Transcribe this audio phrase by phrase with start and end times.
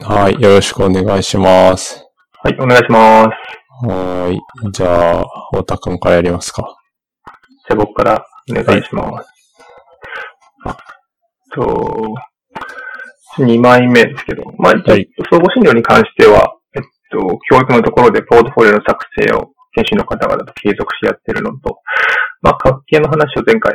[0.00, 0.40] はい。
[0.40, 2.06] よろしくお願いします。
[2.44, 3.84] はい、お願いします。
[3.84, 4.70] はい。
[4.70, 6.78] じゃあ、太田くんからやりますか。
[7.68, 9.10] じゃあ僕からお願いします。
[9.10, 9.24] はい、
[10.66, 10.76] あ
[11.52, 12.14] と、
[13.38, 14.94] 2枚目ですけど、まあ、一応、
[15.32, 17.18] 総合診療に関しては、えっと、
[17.50, 21.80] 教育のところでポートフォリオの作成を研修の方々と継続してやってるのと、
[22.40, 23.74] まあ、活気の話を前回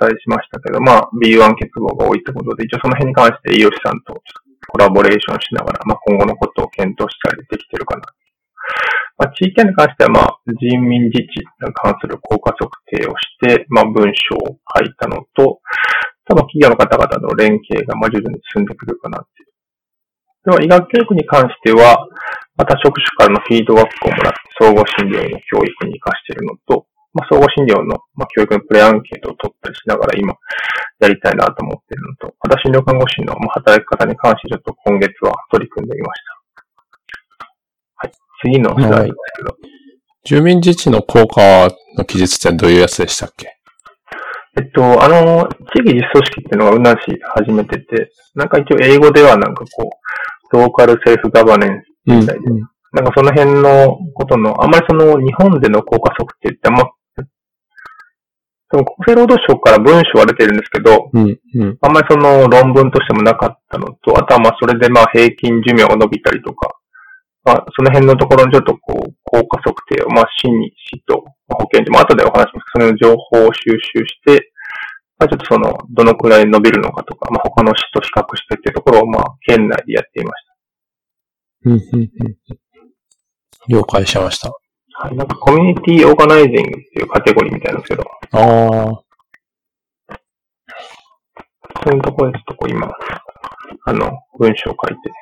[0.00, 4.20] お伝えしましたけど、まあ、B1 結合が多いってことで、一応その辺に関して、イオシさんと
[4.68, 8.02] コラボレーションしながら、まあ、今後のことを検討したりできてるかな。
[9.18, 15.60] まあ、地域に関しては、まあ、人民自治に関する効果測定をして、まあ、文章を書いたのと、
[16.24, 19.50] 多分企業の方々の連携が、まあ、徐々に進んでくるかなっていう。
[20.44, 22.08] では、医学教育に関しては、
[22.56, 30.34] また職種からのフィードバックをもらって、総合診療の教育に活かしているのと、まあ、総合診療の、まあ、教育のプレアンケートを取ったりしながら今、
[31.00, 38.06] やりたいなと思っているのと、また診療看護師の働き方に関してちょっと今月は取り組んでみました。
[38.06, 38.12] はい。
[38.42, 39.56] 次のスライドですけど。
[40.24, 43.56] 住民自治の効果の記述ってどういうやつでしたっけ？
[44.58, 46.98] えっと、あの、地域実装式っていうのがうなし
[47.34, 49.90] 始めてて、なんか一応英語ではなんかこ
[50.52, 56.90] う、ローカルセルフガバネンスみたいで、うんうん、なんかその辺のことの、あんまりその日本での効果測定ってあんま
[58.70, 66.70] その厚生労働省から文書は出てるんですけど、うんうん、あんまりその論文としてもなかったのと、あとはまあそれでまあ平均寿命が伸びたりとか、
[67.44, 74.52] まあその辺のところにちょっとこう、効果測定をまあ市に、市と、まあ、保健所も後でお話しますその情報を収集して、
[75.18, 81.70] まあちょっとその、どのくらい伸びるのかとか、まあ他の市と比較してっていうところをまあ県内でやっていました。
[81.70, 82.60] うん、うん、うん。
[83.68, 84.52] 了解しました。
[85.02, 86.62] はい、なんかコミュニティオーガナイジングっ
[86.92, 88.04] ていうカテゴリーみたいですけど。
[88.32, 89.10] ああ。
[91.82, 92.90] そういうところでちょっとこう今、
[93.84, 95.12] あの、文章を書いて、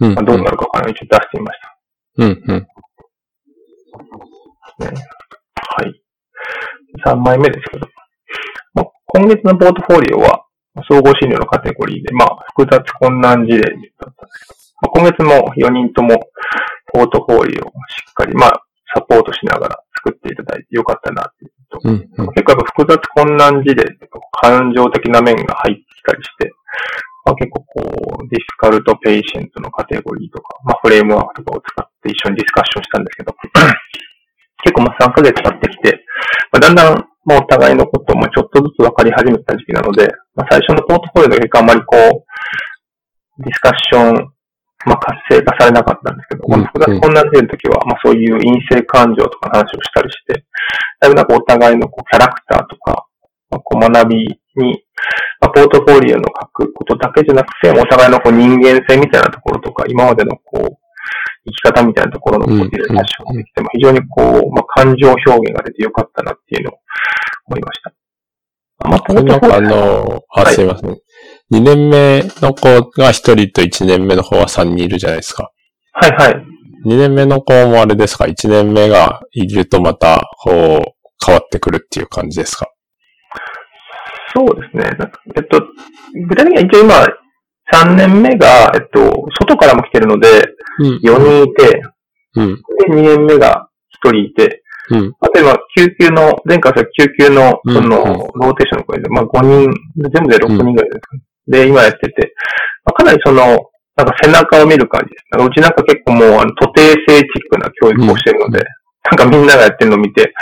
[0.00, 0.92] うん、まあ、どうなるかわからない。
[0.92, 1.78] 一応出してみました。
[2.16, 2.66] うん、うん。
[4.78, 4.92] ね、
[5.54, 6.02] はい。
[7.04, 7.86] 3枚目ですけど、
[8.74, 10.46] まあ、今月のポートフォリオは、
[10.88, 14.12] 総合診療のカテゴリーで、まあ、複雑困難事例だったんですけど、
[14.82, 16.16] まあ、今月も4人とも
[16.92, 17.72] ポートフォリオをし
[18.10, 18.62] っかり、まあ、
[18.94, 21.52] サポートしながら作っていただいてよかったなっていう。
[21.70, 26.52] と、うんうん、結構やっぱ複雑困難事例とか感情的な面が入ってきたりして、
[27.24, 27.82] まあ、結構こ
[28.24, 33.34] う、 difficult patient のカテゴリーとか、まあ、フレームワークとかを使って一緒にディスカッションしたんですけど、
[34.64, 36.04] 結構まあ3ヶ月経ってきて、
[36.52, 41.96] まあ、だんだんもうお互いのこともちょっとずつ分かり始めた時期なので、まあ、最初のポートフォリオの結果あまりこ
[43.38, 44.32] う、ディスカッション
[44.86, 50.44] まあ、活性化されなかったんですけど、まあ、複雑混乱してるときは、まあ、そういう陰性感情とか話をしたりして、
[51.00, 53.06] だいぶなんかお互いのこうキャラクターとか、
[53.50, 54.16] まあ、こう学び
[54.56, 54.84] に、
[55.40, 60.78] まあ、ポートフォリオの書くことだけじゃなくて、お互いのこう人間性みたいなところとか、今までのこう、
[61.44, 66.78] 生き方みたいなところのこうディスカッションできても、非常にこう、まあ、感情表現が出てよかったなっていうのを
[67.48, 67.92] 思いました。
[68.84, 69.70] まあ、ポートフォリオ。
[69.76, 70.90] あの、あ、すいません。
[70.90, 71.00] はい
[71.52, 75.50] 2年目の子が1人と1年目の方は3人いるじゃないですか。
[75.92, 76.34] はいはい。
[76.86, 80.92] 2年目の子もあれですか ?1 年目がいるとまた、こう、
[81.26, 82.68] 変わってくるっていう感じですか？
[84.32, 84.96] そうですね。
[85.36, 85.60] えっと、
[86.28, 86.94] 具体的には一応今、
[87.72, 90.28] 3年目が、えっと、外からも来てるので、
[91.02, 91.82] 4人いて、
[92.36, 93.68] うん、で、2年目が
[94.04, 94.59] 1人いて、
[94.90, 95.02] うん、
[95.34, 101.22] 例えば、救急の、前回は救急の、その、ローテーションの声で、まあ5人、全部で6人ぐらいですかね。
[101.46, 102.34] で、今やってて、
[102.84, 105.24] まあ、かなりその、なんか背中を見る感じです。
[105.30, 108.64] なんかうちなんか結構もう、あの、徒弟性チックな教育をしてるので、うん、
[109.18, 110.32] なんかみんながやってるのを見て、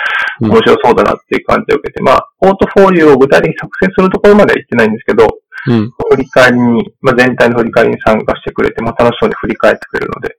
[0.41, 5.27] 面白そうだなっていう感じを受けて、まあ、ポートフォリオを具体的に作成するところまでは行ってないんですけど、
[5.67, 10.38] うん、振り返りに、まあ、全体の振り返りに参加してくれて、まあ、楽しそうに振り返ってくれるので、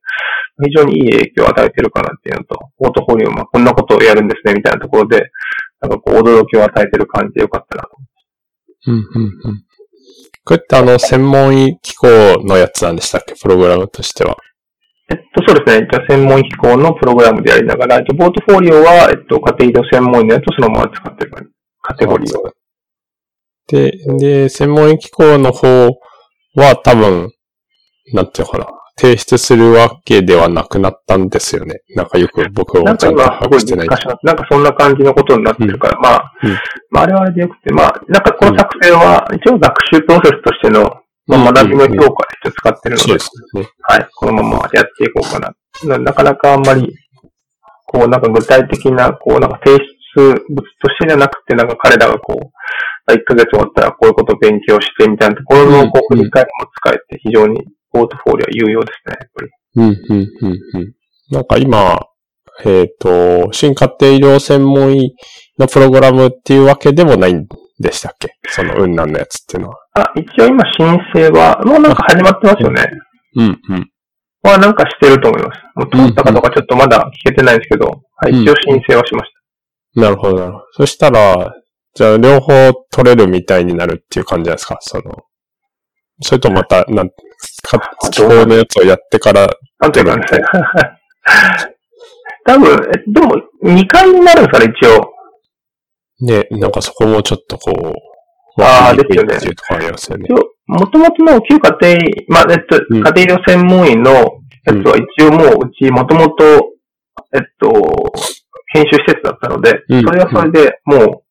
[0.64, 5.32] 非常にいい影響を与えてるかなっていうのと、ポートフォリオもこんなことをやるんですね、みたいなところで、
[5.82, 7.90] なんかこう、驚きを与えてる感じでよかったなと。
[8.88, 9.64] うん、うん、うん。
[10.44, 12.08] これってあの、専門医機構
[12.44, 13.36] のやつなんでしたっけ？
[13.36, 14.36] プログラムとしては。
[15.12, 15.88] えっと、そうですね。
[15.92, 21.52] じゃ専門医機構のプログラムでやりながら、ポートフォリオは、えっと、家庭医療専門医のやつをそのまま使ってる
[21.82, 22.52] カテゴリーを。
[23.68, 25.68] で、で、専門医機構の方
[26.56, 27.32] は多分、
[28.14, 28.68] なんていうかな。
[29.00, 31.82] 提出するわけではなくなったんですよね。
[31.96, 33.88] なんかよく僕はちゃんと把握してない。
[33.88, 36.52] なんかそんな感じのことになってるから、うん、まあ、うん、
[36.92, 43.20] まあ、あれはあれでよくて、まあ、なんかこの作成は、一応学習プロセスとしての、まあ、学びの評価で使ってるので、で
[43.62, 45.98] ね、はい、このままやっていこうかな。
[45.98, 46.94] なかなかあんまり、
[47.86, 49.78] こう、なんか具体的な、こう、なんか提
[50.18, 59.52] 出物としてじゃなくて、なんか彼らがこう、1ヶ月終わったらこういうことを勉強してみたいなところの、こう、振り返りも使えて非常に効ポートフォリオは有用ですね、やっぱり。
[59.76, 60.94] うん、うん、うん、うん。
[61.32, 62.00] なんか今、
[62.66, 65.16] えっ、と、新家庭医療専門医
[65.58, 67.48] のプログラムっていうわけでもないん
[67.80, 68.34] でしたっけ？
[68.50, 69.78] その雲南のやつっていうのは。
[69.94, 72.86] あ、一応今申請は、もうなんか始まってますよね。
[73.36, 73.90] うん、うん。
[74.42, 75.62] はなんかしてると思います。
[75.76, 79.32] もう通ったかどうかちょっとまだ聞けてないんですけど、はい、うん一応申請はしまし
[79.96, 80.66] なるほど、なるほど。
[80.74, 81.54] そしたら、
[81.94, 82.52] じゃあ両方
[82.92, 84.78] 取れるみたいになるっていう感じなんですか？
[84.82, 85.24] その、
[86.22, 87.16] それとまた、なん、か、
[88.12, 89.58] 気候のやつをやってから、た。
[89.80, 90.26] なんていうかね。
[92.46, 95.14] 多分、えでも、2回になるんですかね、一応。
[96.22, 97.94] ね、なんかそこもちょっとこう、
[98.62, 100.34] あーわかりにくいですよねっていうところありますよね一。
[100.34, 104.28] 応、もともとの旧家庭医、まあ、えっと、うん家庭医療専門医のや
[104.74, 106.44] つは一応もう、うちもともと、
[107.34, 107.72] えっと、
[108.74, 111.24] 研修施設だったので、うんそれはそれでもう、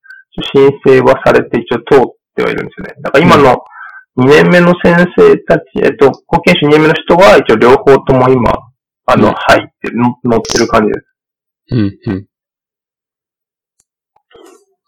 [0.55, 2.95] 申請はされて一応通ってはいるんですよね。
[3.03, 3.63] だから今の
[4.19, 8.53] 2年目の先生たち、えっと、後研修2年目の人は一応両方とも今、
[9.07, 11.07] あの、うん入ってる、の乗ってる感じです。
[11.71, 12.27] うん、うん。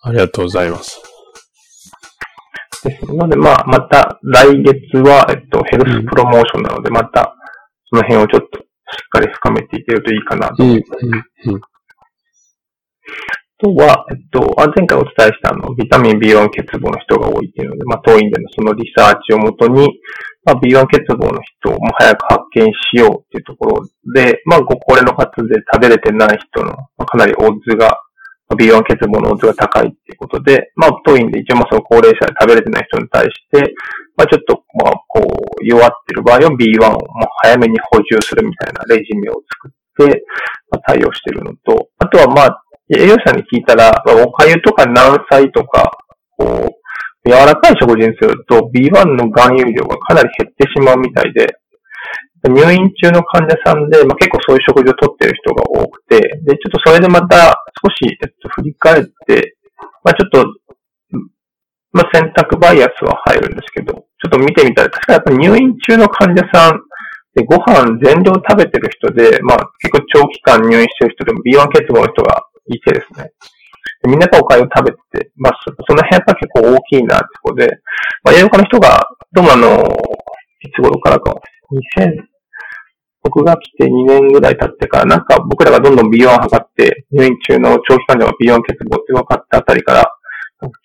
[0.02, 1.00] ありがとうございます。
[2.82, 7.36] ですので、まあ、また来月は、えっと、ヘルスプロモーションなので、また、
[7.90, 11.60] その辺をちょっとしっかり深めていけるといいかなとうん、思いうんます。、うん。
[13.62, 20.00] とは、えっと、あ前回お伝えしたあの、ビタミン B1 欠乏の人が多いっていうので、まあ、当院でのそのリサーチをもとに、
[20.44, 27.88] まあ、B1 欠乏の人をも早く発見しようっていうところで、まあ、ご高齢の方で食べれてない人の、まあ、かなりオッズが、
[28.48, 33.74] まあ B1 欠乏のオッズが高いっていうことで、まあ、当院で一応まあその高齢者で食べれてない人に対して、
[34.16, 37.00] まあ、ちょっと、まあ、こう、弱ってる場合は B1 をもう
[37.42, 40.24] 早めに補充するみたいなレジメを作って、
[40.72, 45.90] まあ、対応してるのと、あとはまあ、栄養士さんに聞いたら、まあおかゆとか軟菜とか、
[46.36, 51.46] こう、柔らかい食事にすると B1 の含有量がかなり減ってしまうみたいで、
[52.48, 59.56] 入院中の患者さんで、まあ、結構そういう食事をとっている人が多くて、で、ちょっとそれでまた少し、えっと、振り返って、
[60.02, 60.44] まあ、ちょっと、
[61.92, 66.80] まあ、選択バイアスは入るんですけど、ちょっと見てみたら、確かやっぱ入院中の患者さん
[67.34, 72.46] でご飯全量食べてる人で、まあ、結構長期間入院してる人でも B1 欠乏の人が
[72.76, 73.30] いてですね。
[74.02, 77.68] でみんなやっぱお粥を食べてて、まあ、そその辺やっぱ結構大きいなってことで、
[78.24, 79.82] まあ、栄養科の人が、どうもあの、
[80.62, 81.34] いつ頃からか、
[81.98, 82.12] 2000、
[83.22, 90.10] 僕が来て2年ぐらい経ってから、なんか僕らがどんどん B1 を測って、入院中の長期患者が B1 欠乏って分かったあたりから、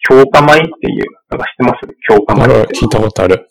[0.10, 1.88] 強化米っていう、なんか知ってます？
[2.08, 3.48] 強化米あれ、聞いたことある。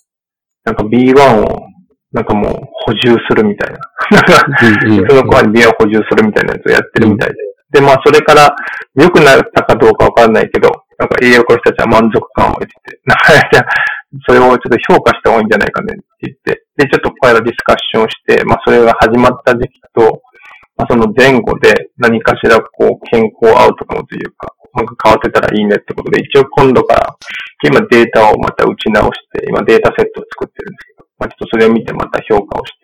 [0.64, 1.66] なんか B1 を、
[2.12, 3.81] なんかもう補充するみたいな。
[4.12, 5.08] なんか、うん、うん。
[5.08, 7.34] その子に B1 を補充するみたいなやつをやってるみたいで。
[7.74, 8.54] で、まあそれから
[8.94, 13.66] 良くなったかどうかわかんないけど、なんか栄養科の人たちは満足感を得てて、なんか、じゃ
[14.30, 20.22] それをちょっと評価した方がいいんじゃないかねって言って、で、ちょっとこの間ディスカッションして、まあそれが始まった時期と、
[20.78, 27.10] まあその前後で何かしらこう健康アウトカムというか、なんか変わってたらいいねってことで、一応今度から、
[27.66, 32.83] 今データをまた打ち直して、今データセットを作ってるんですけど、まあちょっとそれを見てまた評価をして、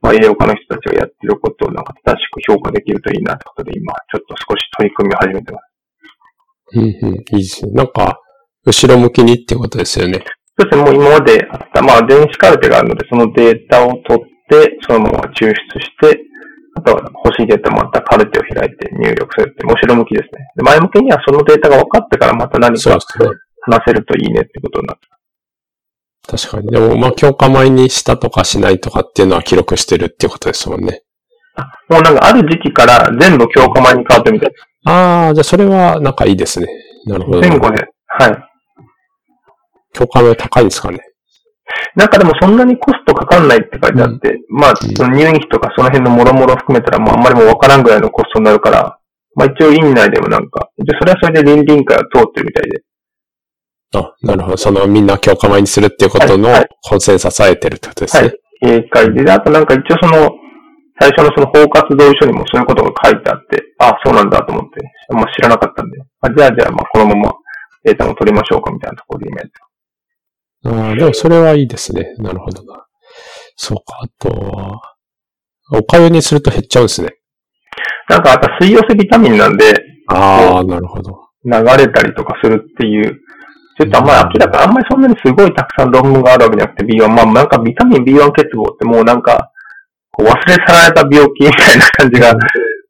[0.00, 5.72] まあ、栄養科の人たちがやってることをなんか正しく評価できるといいなってことで、今、ちょっと少し取り組みを始めてます。
[6.74, 7.14] うん、うん。
[7.14, 7.72] いいですね。
[7.72, 8.18] なんか、
[8.64, 10.24] 後ろ向きにってことですよね。
[10.58, 15.54] そしてもう今まであった、まあ、電子カルテがあるので、そのデータを取って、そのまま抽出し
[16.00, 16.20] て、
[16.74, 20.46] あとは欲しいデータまたカルテを開いて入力するって、後ろ向きですね。
[20.56, 22.98] で前向きにはそのデータが分かってからまた何か。
[23.64, 25.06] 話せるといいねってことになって。
[26.26, 26.68] 確かに。
[26.68, 31.02] でも、まあ、強化米にしたとかしないとかっていうのは記録してるっていうことですもんね。
[31.88, 34.64] もうなんかある時期から全部強化米に変わってみたいです。
[34.84, 36.66] ああ、じゃあそれはなんかいいですね。
[37.06, 37.40] なるほど。
[37.40, 37.86] 前後で。
[38.06, 38.36] はい。
[39.92, 41.00] 強化米高いんですかね。
[41.94, 48.98] なんかでもそんなにコストかかんないって書いてあって、まあ、その入院費とかその辺のもろもろ含めたらもうあんまりもうわからんぐらいのコストになるから、
[49.34, 52.82] まあ一応院内でもなんか、一応それはそれで倫理委員会を通ってるみたいで。
[53.94, 54.56] あ、なるほど。
[54.56, 58.34] そのみんな強化米にするっていうことのはいはいコンセンサスされてるってことですはいね。。
[58.64, 60.30] 委員会で、であとなんか一応その、
[61.00, 64.80] 最初のその包括同意書にもそういうことが書いてあって、あそうなんだと思って、
[65.12, 67.32] まあ知らなかったんで、あじゃあじゃあまあこのまま
[67.84, 69.52] データも取りましょうかみたいなところで今やって
[70.64, 72.14] ああ、でもそれはいいですね。
[72.18, 72.86] なるほどな。
[73.56, 74.00] そうか。
[74.02, 74.94] あとは、
[75.72, 77.16] お粥にすると減っちゃうんですね。
[78.08, 79.64] なんかあと水溶性ビタミンなんで、
[80.08, 81.28] ああ、なるほど。
[81.44, 83.20] 流れたりとかするっていう、
[83.78, 89.50] ちょっとあんまり明らか、あんまりそんなにすごいたくさん論文があるわけじゃなくて B1、まあなんかビタミン B1 欠乏ってもうなんか、
[90.18, 92.34] 忘れ去られた病気みたいな感じが、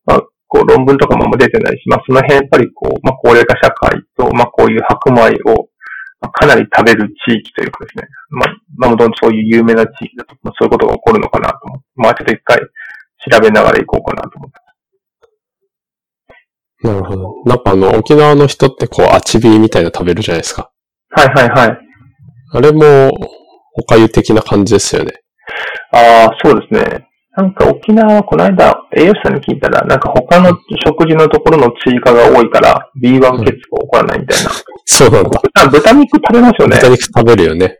[0.07, 5.69] まあ、こう論文とかも出てないし、まあその辺やっぱりこう、まあ高齢化社会と、まあこういう白米を、
[6.31, 8.09] かなり食べる地域というかですね。
[8.31, 11.85] まあ、まあ、そういう有名な地域だと、まあ、そういうことが起こるのかなと思って。
[11.97, 12.59] まあ、ちょっと一回
[13.29, 14.63] 調べながら行こうかなと思って。
[16.83, 17.43] なるほど。
[17.45, 20.72] なんかあの、沖縄の人ってこう、あちびみたいな食べるじゃないですか。
[21.15, 21.79] はいはいはい。
[22.55, 23.11] あれも、
[23.75, 25.13] おかゆ的な感じですよね。
[25.93, 27.09] ああ、そうですね。
[27.37, 30.51] なんか沖縄はこの間、栄養士さんに聞いたら、なんか他の
[30.85, 34.51] 食事のところの追加が多いから、B1 血が起こらないみたいな。
[34.85, 35.41] そうなんだ。
[35.71, 36.77] 豚肉食べますよね。
[36.77, 37.79] 豚肉食べるよね。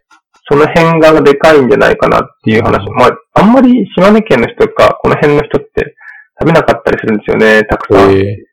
[0.51, 2.85] その辺がでかいんじゃないかなっていう話。
[2.91, 5.95] まあ、あんまり島根県の人とか、この辺の人って
[6.41, 8.11] 食べなかったりするんですよね、たくさん。
[8.13, 8.52] えー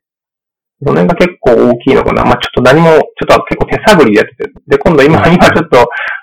[0.82, 2.24] その辺が結構大きいのかな。
[2.24, 4.52] まあちょっと何も、ちょっと結構手探りでやってて。
[4.68, 5.78] で、今度今、今ちょっと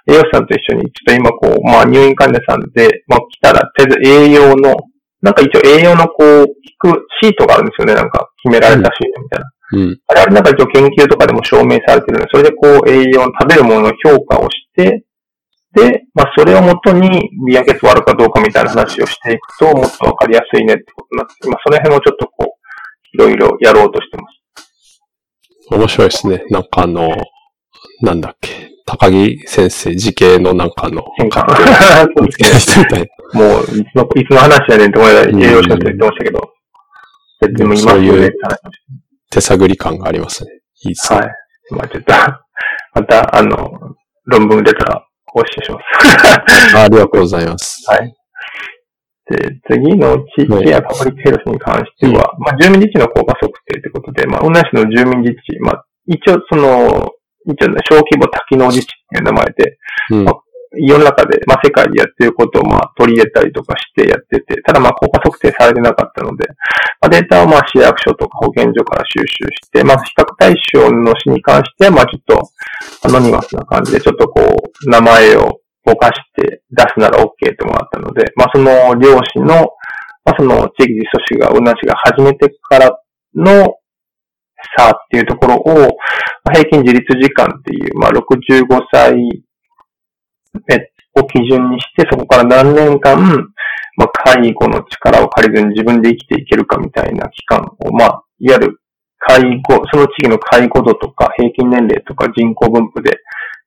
[0.09, 4.77] 栄養士さんと一緒に、ちょっと今こう、まあ入院患者さんで、まあ来たら、とりあえず栄養の、
[5.21, 6.49] なんか一応栄養のこう、聞
[6.79, 7.95] くシートがあるんですよね。
[7.95, 9.51] なんか決められたシートみたいな。
[9.73, 9.99] うん。
[10.09, 15.05] あれ、あれなんか一応研究とかでも証明されてるので、それでこう栄養、食べるものの評価をして、
[15.75, 22.67] で、まあそれをもとに、ビアケツ割るかどうかみたいな話をしていくと、もっとわかりやすいねってことになって、まあその辺もちょっとこう、
[23.13, 24.36] いろいろやろうとしてます。
[25.71, 26.45] 面白いですね。
[26.51, 27.11] なんかあの、
[28.03, 28.73] なんだっけ。
[28.85, 31.45] 高木先生、自系のなんかの、変化。
[32.17, 33.11] そうですね。
[33.33, 36.57] もう、いつの、いつの話やねんって思いながら栄養士の人言ってましたけど。
[37.41, 38.33] でも今そういう
[39.31, 40.51] 手探り感がありますね。
[40.85, 41.19] いいですね。
[41.19, 41.29] はい。
[41.71, 42.15] まあちょっと、
[42.95, 43.71] また、あの、
[44.27, 45.79] 論文出たら、更新しま
[46.73, 46.77] す。
[46.77, 47.85] ありがとうございます。
[47.91, 48.15] はい。
[49.29, 57.11] で、次の地域やパブリックヘルスに関しては、まあ、住民自治の効果測定ということで、まあ、同じの住民自治、まあ、一応その、
[57.47, 59.79] 一応ね、小規模多機能自治っていう名前で、
[60.11, 60.35] うん、まあ、
[60.79, 66.47] 世の中で、まあ、世界でやってることを、まあ、取り入れたりとかしてやってて、ただ、まあ、効果測定されてなかったので、
[67.01, 69.27] まあ、データを、まあ、市役所とか保健所から収集
[69.65, 72.51] して、まあ、比較対象の市に関しては、まあ、ちょっと、
[73.03, 79.47] アノニマスな感じで、ちょっとこう、名前をぼかして出すなら OK ってもらったので、まあその漁師の、
[80.25, 82.91] まあその地域自組織が、うなしが始めてから
[83.35, 83.77] の
[84.77, 85.97] 差っていうところを、
[86.53, 89.15] 平均自立時間っていう、まあ65歳
[91.15, 93.17] を基準にして、そこから何年間、
[93.97, 98.81] まあ介護の力を借りずに自分で生きていけるかみたいな期間を、まあ、いわゆる
[99.19, 103.21] 介護、その地域の介護度とか平均年齢とか人口分布で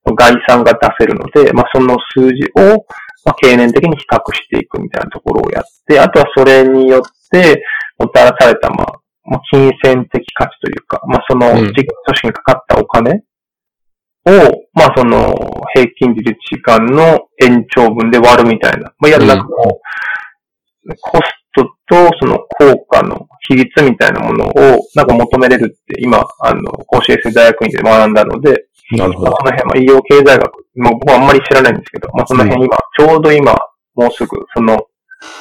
[0.05, 2.85] 概算が出せるので、まあ、その数字を、
[3.25, 7.63] まあ、経年的に比較していくみたいなところをやって、あとはそれによって、
[7.97, 13.23] もたらされた、まあ、まあ、金銭的価値というか、まあ、その、組織にかかったお金
[14.25, 15.35] を、まあ、その、
[15.73, 18.93] 平均自立時間の延長分で割るみたいな。
[18.99, 19.81] まあ、やるなくも、
[21.01, 21.21] コス
[21.53, 24.51] トとその効果の比率みたいなものを、
[24.95, 29.31] なんか求めれるって今、あの、公衆衛生大学院で学んだので、なるほど。
[29.31, 33.53] その辺、まあ、医療経済学、まあ、僕はあんまり知らないんですけど、まあ、その辺今、ちょうど今、
[33.95, 34.79] もうすぐ、その、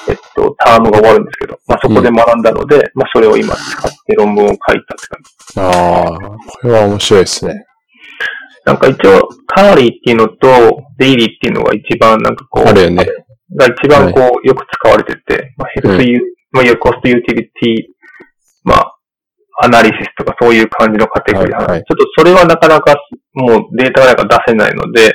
[0.09, 5.61] えっと、タームが終わるんですけど、まあ、そこで学んだので、うん、まあ、それを今使って論文を書いたって感じ。
[5.61, 7.65] ああ、これは面白いですね。
[8.65, 13.07] なんか一応、カーリーっていうのと、デイリーっていうのが一番なんかこう、あるよね。
[13.57, 17.99] が一番こう、はい、よく使われてて、まあ、ヘルスユー、うん、まあ、コストユーティリティ、
[18.65, 18.98] まあ、
[19.61, 22.97] アナリシスとかそういう感じのカテゴリー、はいはい、ちょっとそれはなかなか
[23.35, 25.13] もうデータが出せないので、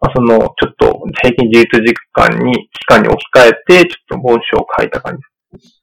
[0.00, 5.82] まあ、その、ちょっと平均自立時間に、期間に置き換えて、ちょっと文章を書いた感じです。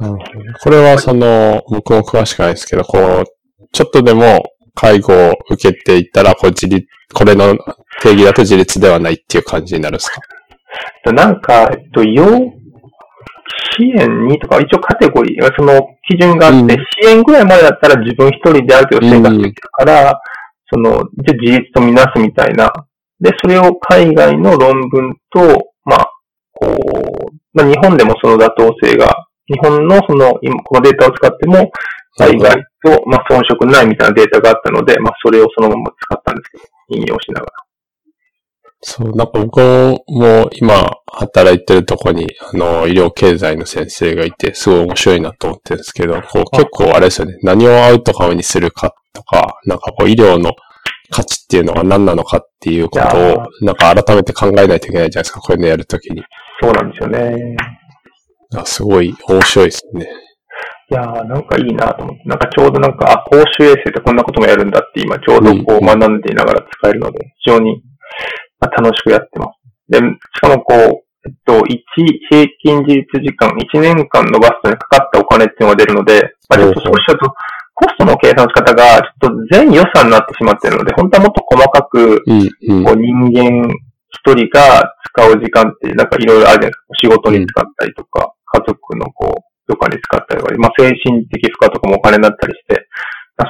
[0.00, 0.24] なるほど。
[0.60, 3.24] これはその、僕も詳しくないですけど、こう、
[3.72, 4.42] ちょっとでも
[4.74, 7.56] 介護を受けていったら、こう自立、これの
[8.02, 10.10] 定義だと自立ではないっていう感じになるんです
[11.04, 11.12] か？
[11.12, 20.20] なんか、えっと、要支援にとか、一応カテゴリー、その基準があって、支援ぐらいまでだったら自分一人である程度生活できるから、
[20.72, 22.72] その、一応事実とみなすみたいな。
[23.20, 26.10] で、それを海外の論文と、まあ、
[26.52, 29.06] こう、まあ、日本でもその妥当性が、
[29.46, 31.70] 日本のその、今、このデータを使っても、
[32.16, 37.67] 海外と、まあ、遜色ないみたいなデータがあったので、まあ、それをそのまま使ったんですけど、引用しながら。
[38.80, 50.52] そう、なんか僕も今働いてるとこに、あの、医療経済の先生がいて、すごい面白いなと思ってるんですけど、こう結構あれですよね、何をアウトカムにするかとか、なんかこう医療の
[51.10, 56.22] 価値っていうのが何なのかっていうことを、なんか改めて考えないといけないじゃないですか、こういうのやるときに。
[56.62, 57.56] そうなんですよね。
[58.56, 60.08] あすごい面白いですね。
[60.90, 67.82] いやー、なんかいいなと思って、なんかちょうどなんか、あ、公衆衛生ってこんなこともやるんだって今ちょうどこう学んでいながら使えるので、非常に
[68.60, 69.58] まあ、楽しくやってます。
[69.88, 71.64] で、しかもこう、えっと、1
[72.30, 77.34] 平均自立時間、1年間伸ばすのにかかったお金っていうのが出るので、まあ、ちょっと少しだと
[77.78, 82.84] コストの計算の仕方が、ちょっと全予算になってしまっているので、本当はもっと細かく、うん、うん。
[82.84, 83.70] こう人間
[84.10, 86.84] 一人が使う時間って、なんかいろいろあるじゃないですか。
[87.02, 92.82] 仕事に使ったりとか、家族のこう、とかに使ったりとか、まあ精神的負荷とかもお金だったりして、まあ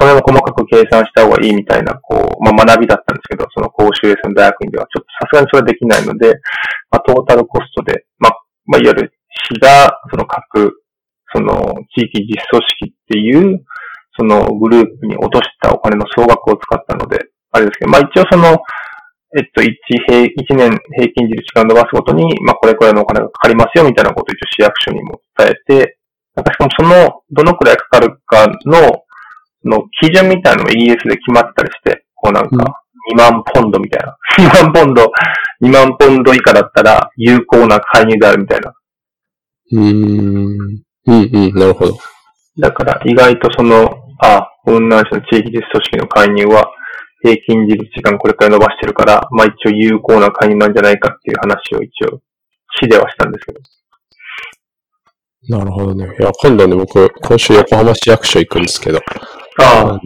[0.00, 6.34] それも細かく計算した方がいいみたいな、こう、まあ学びだったんですけど、その公衆衛生の大学院では、ちょっとさすがにそれはできないので、
[6.90, 9.12] まあトータルコストで、まあ、まあいわゆる
[9.48, 10.82] 市が、その各、
[11.32, 11.56] その
[11.96, 13.64] 地域実組織っていう、
[14.18, 17.18] そのグループに落としたお金の総額を使ったので、
[17.52, 18.58] あれですけど、まあ一応その、
[19.36, 19.76] えっと、一
[20.06, 25.98] 平、一年平均時時間を伸ばすごとに、まあこれくらいのお金がかかりますよみたいなことを一応市役所にも伝えて、
[26.34, 29.04] なんかしかもその、どのくらいかかるかの、
[29.64, 32.82] の基準みたいなのもイギリスで決まったりして、こうなんうんか、
[33.14, 34.16] 2万ポンドみたいな。
[34.38, 35.12] 2万ポンド、
[35.62, 38.72] 2万ポンド以下だったら有効な介入であるみたいな。
[39.72, 40.82] うーん。
[41.06, 41.54] うん、うん。
[41.54, 41.96] なるほど。
[42.58, 43.88] だから意外とその、
[44.20, 46.70] あ、雲南市の地域実組織の介入は、
[47.22, 52.20] 平均自立時間これくらい伸ばしてるから、まあ一応有効な介入なんじゃないかっていう話を一応、
[52.80, 53.60] 市ではしたんですけど。
[55.48, 56.04] なるほどね。
[56.18, 59.00] いや、今度ね、僕、今週横浜市役所行くんですけど、
[59.60, 60.04] ああのち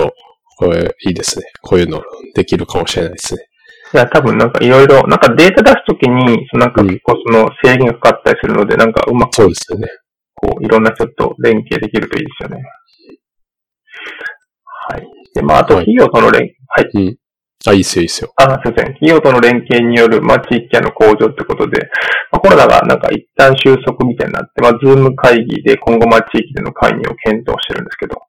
[0.00, 0.14] ょっと、
[0.56, 1.46] これ、いいですね。
[1.62, 2.00] こういうの
[2.34, 3.48] できるかもしれないですね。
[3.94, 9.88] いや、多分なんかいろいろ、なんかデータ出すときに、そのなんかうん結構その制限がかかったりするので、なんかうまくそうですよね。
[10.34, 12.62] こう、いろんな人と連携できるといいですよね。
[14.90, 15.06] はい。
[15.34, 17.18] で、まあ、あとはい企業との連、はい。
[17.66, 18.32] あ、いいっすよ、いいっすよ。
[18.36, 18.94] あ、すいません。
[18.94, 21.90] 企業との連携による、まあ、地域間の向上ってことで、
[22.30, 28.22] まあ、コロナがなんか一旦収束みたいになって、まあ、ズーム会議で今後、まあ、地域での会議を検討してるんですけど、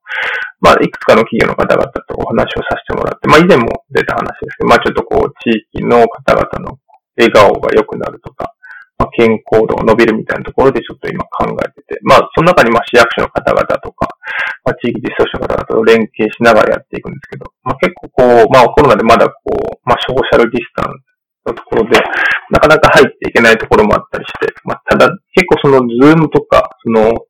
[0.62, 6.80] まあ、いくつかの企業の方々とお話をさせてもらって、まあ、以前も出た話ですけど、まあ、ちょっとこう、地域の方々の
[7.16, 8.54] 笑顔が良くなるとか、
[9.00, 14.12] まあ、健康度が伸びるみたいなところでちょっと今考えてて、まあ、その中にまあ、市役所の方々とか、
[14.68, 21.10] まあ、地域実装者の方々と連携しながらやっていくんですけど、まあ、結構こう、まあ、コロナでまだこう、まあ、ソーシャルディスタンス
[21.48, 21.96] のところで、
[22.52, 27.24] なかなか入っていけないところもあったりして、まあ、ただ、結構その、 Zoom とか、その、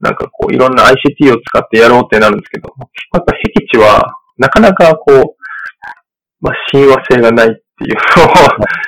[0.00, 2.68] なんかこう、いろんな ICT を使ってやろうってなるんですけど、
[3.14, 4.04] やっぱ僻地は、
[4.36, 5.24] なかなかこう、
[6.40, 8.36] まあ、親和性がないっていうのを、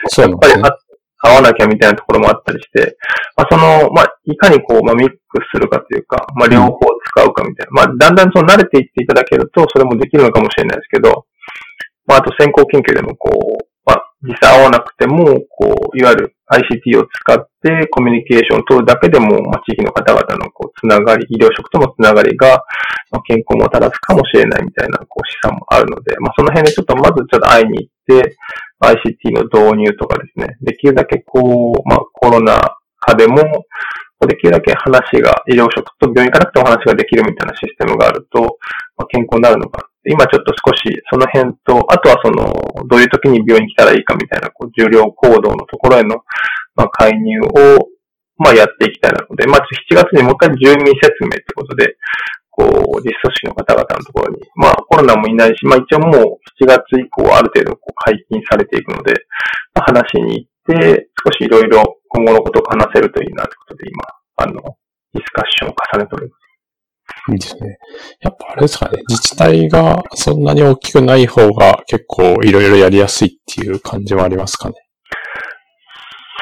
[0.08, 0.62] そうなんですね。
[0.62, 0.81] やっぱりあ
[1.22, 2.98] 合わなきゃみたいなところもあったりして、
[3.37, 6.78] まあ、その、まあ、いかにこう、まあ、ミックスするかというか、まあ、両方
[7.14, 7.87] 使うかみたいな。
[7.87, 11.26] まあ、だんだんその慣れていっていただけると、それもできるのかもしれないですけど、
[12.06, 13.71] まあ、あと先行研究でもこう、まあ、
[14.22, 22.62] 実際合わなくても、こう、いわゆる ICT を使ってコミュニケーションを取るだけでも、まあ、地域の方々のこう、つながり、医療職とのつながりが、
[23.11, 28.37] まあ、健康もたらすかもしれないみたいな、こう、試算もあるので、まあ、その辺でちょっとまずちょっと会いに行って、
[28.82, 32.58] ICT の導入とかですね、できるだけこう、まあコロナ
[32.98, 33.37] 禍でも、
[34.26, 38.58] できるだけ話が、医療職と病院かなくても話ができるみたいなシステムがあると、
[38.96, 39.88] まあ、健康になるのか。
[40.04, 42.50] 今ちょっと少しその辺と、あとはその、
[42.88, 46.22] どういう時に病院に来たらいいかみたいな、こう、重量行動のところへの、
[46.74, 47.88] まあ、介入を、
[48.36, 49.60] まあ、やっていきたいなので、まあ、
[49.90, 51.96] 7月にもう一回住民説明ってことで、
[52.52, 59.14] こう、実組織の方々のところに、まあコロナもいないし、まあ一応もう7月以降ある程度こう解禁されていくので、
[59.74, 64.04] まあ、話に行って、少しいろいろ今後のことを話せるといいなということで今、
[64.36, 64.76] あの、
[65.14, 66.51] ディスカッションを重ねております。
[67.30, 67.78] いいですね。
[68.20, 69.02] やっぱあれですかね。
[69.08, 74.74] 自治体がそんなに大きくない方が結構いろいろやりやすいっていう感じはありますかね。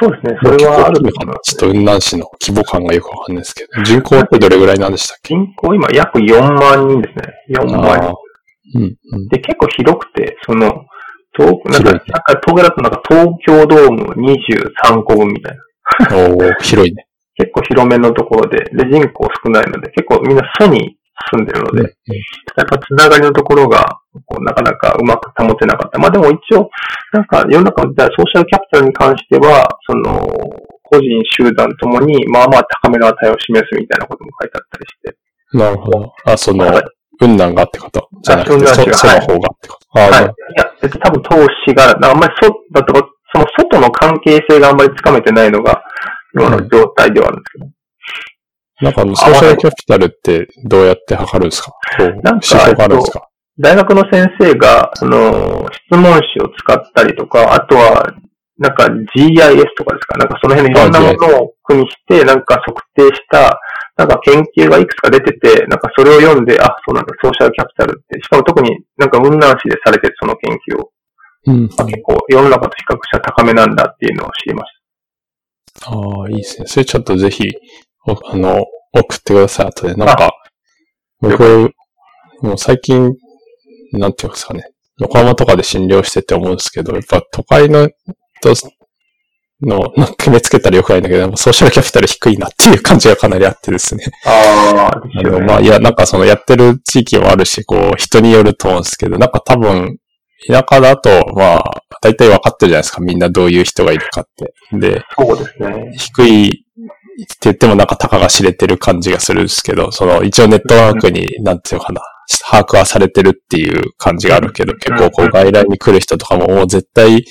[0.02, 3.82] そうですね、それはあるのかなちょっと雲南市の規模感がよくわかんないですけど。
[3.82, 5.34] 人口ってどれぐらいなんでしたっけ？
[5.34, 7.34] 人口今約4万人ですね。
[7.50, 8.14] 4万人。
[8.76, 9.28] うん、うん。
[9.28, 10.86] で、結構広くて、その、
[11.36, 15.56] 東、なんか、なんか東京だとなんか東京ドーム23個分みたい
[16.08, 16.16] な。
[16.16, 17.04] おー広いね。
[17.40, 20.98] 結構広めのところで、で、人口少ないので、結構みんなソに
[21.32, 21.94] 住んでるので、
[22.56, 25.98] やっぱつながりのところが、こうなかなかうまく保てなかった。
[25.98, 26.68] まあでも一応、
[27.12, 30.28] なんか世の中のソーシャルキャピタルに関しては、その、
[30.82, 35.16] 個人、集団ともに、まあまあ高めの値を示すみたいなことも書いてあったりして。
[35.56, 36.12] なるほど。
[36.24, 36.82] あ、そのはい、
[37.18, 38.08] 雲南がってこと？
[38.22, 40.00] じゃなくて、そその方がってこと？
[40.00, 40.24] あーはい。
[40.24, 40.26] い
[40.56, 45.84] や、えっと、多分投資が、あんまりそ、だとか、その外の関係性があんまりつかめてないのが、
[46.34, 47.70] 今の状態ではあるんですけど。
[48.82, 51.72] なんかあの、ソーシャルキャピタルってどうやって測るんですか？
[51.98, 53.28] なんか指標があるんですか？
[53.58, 58.14] 大学の先生が、その、質問紙を使ったりとか、あとは、
[58.56, 60.16] なんか GIS とかですか？
[60.16, 63.60] なんかその辺のいろんなものを組みして、なんか測定した、
[63.96, 70.90] なんか研究がいくつか出てて、なんかそれを読んで、あ、そうなんだ、ソーシャルキャピタルって、しかも特になんか雲南市でされてるその研究を、
[71.46, 71.68] うん。
[71.76, 74.72] まあ結構世の中と比較したら高めなんだっていうのを知りまし
[75.86, 76.66] ああ、いいですね。
[76.66, 77.44] それちょっとぜひ、
[78.06, 79.94] おあの、送ってください、後で。
[79.94, 80.32] なんか、
[81.20, 81.72] 僕、
[82.42, 83.14] もう最近、
[83.92, 84.70] なんていうんですかね。
[84.98, 87.88] 横浜とかで診療してて思うんですけど、やっぱ都会の
[88.42, 88.54] と
[89.62, 94.04] の、決めつけたらよくないんだけど、ソーシャルキャピタル低いなっていう感じがかなりあってですね。
[94.24, 99.98] ああ、あの、まあ、いや、なんかそのやってる地域もあるし、こう、人によると思うんですけど、なんか多分、
[100.46, 103.00] 田舎だと、まあ、大体分かってるじゃないですか。
[103.00, 104.54] みんなどういう人がいるかって。
[104.72, 105.92] で、そうですね。
[105.96, 106.64] 低い
[107.22, 112.00] って言ってもなんか高が知れてる感じがするんですけど、その一応ネットワークに、なんていうかな、
[112.48, 117.24] 把握はされてるっていう感じがあるけど、結構こう外来に来る人とかももう絶対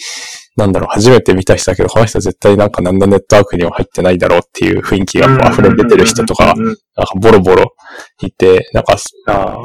[0.60, 7.74] なんだろう、初めて見た人だけど、この人絶対なんか何のネットワークにも入ってないだろうっていう雰囲気が溢れ出てる人とか、なんかボロボロ
[8.22, 8.98] いて、なんか、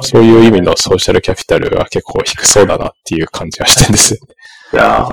[0.01, 4.35] そういう意味のソーシャルキャピタルが結構低そうだなっていう感じがしてるんですよね。
[4.73, 5.07] いや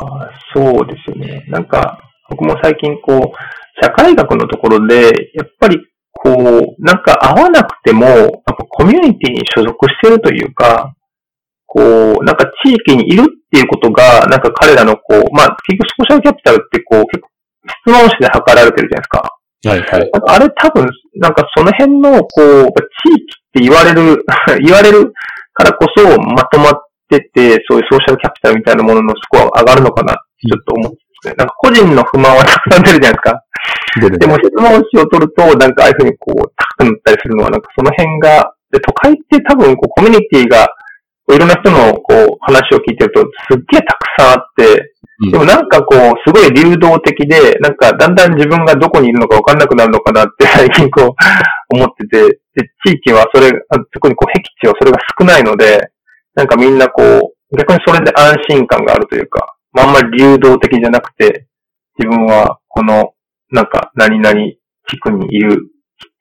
[0.55, 1.45] そうですよね。
[1.49, 5.79] なんか、僕も最近こう、社会学のところで、やっぱり
[6.13, 10.93] こう、なんか合わなくても、やっぱコミュニティに所属してるというか、
[11.73, 17.29] こう、なんか地域にいるっていうことが、なんか彼らのこう、まあ、結局ソーシャルキャピタルってこう、結構
[17.63, 19.23] 質問紙で測られてるじゃないですか。
[19.63, 20.11] はいはい。
[20.27, 24.19] あれ多分、なんかその辺の、こう、地域って言われる
[24.59, 25.13] 言われる
[25.53, 26.73] からこそまとまっ
[27.07, 30.99] てて、そういうソーシャルキャピタルみたいなもののスコアが上がるのかなってちょっと思って。
[31.37, 33.43] なんか個人の不満はたくさん出るじゃないですか。
[34.01, 40.67] 出る、ね、でも質問紙を取ると、なんかああいうふうにこう、高くなったりするのは、なんかその辺が、で、都会って多分こうコミュニティが
[41.33, 44.93] いろんな人のこう話を聞いてると、すっげえたくさんあって、
[45.29, 51.15] でもなんかこう、すごい流動的で、なんかだんだん自分がどこにいるのかわかんなくなるのかなって 最近こ
[51.71, 53.51] う、思ってて、で、地域はそれ、
[53.93, 55.91] 特にこう、僻地はそれが少ないので、
[56.33, 57.03] なんかみんなこ
[57.51, 61.45] う、逆にそれで安心感があるというか、まあ、あんまり流動的じゃなくて、
[61.99, 63.13] 自分はこの、
[63.51, 64.33] なんか何々
[64.87, 65.67] 地区にいる、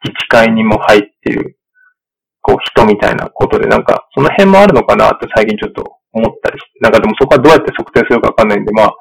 [0.04, 1.56] 自治会にも入っている
[2.42, 8.94] こう人みたいなことで、なんか、その辺もあるのかなって最近ちょっと思ったりして、なんかでもそこはどうやって測定するかわかんないんで、まあ、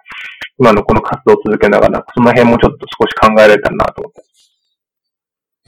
[0.59, 4.29] 今のこの活動を続けながら、その辺もちょっと少し考えられたらなと思って。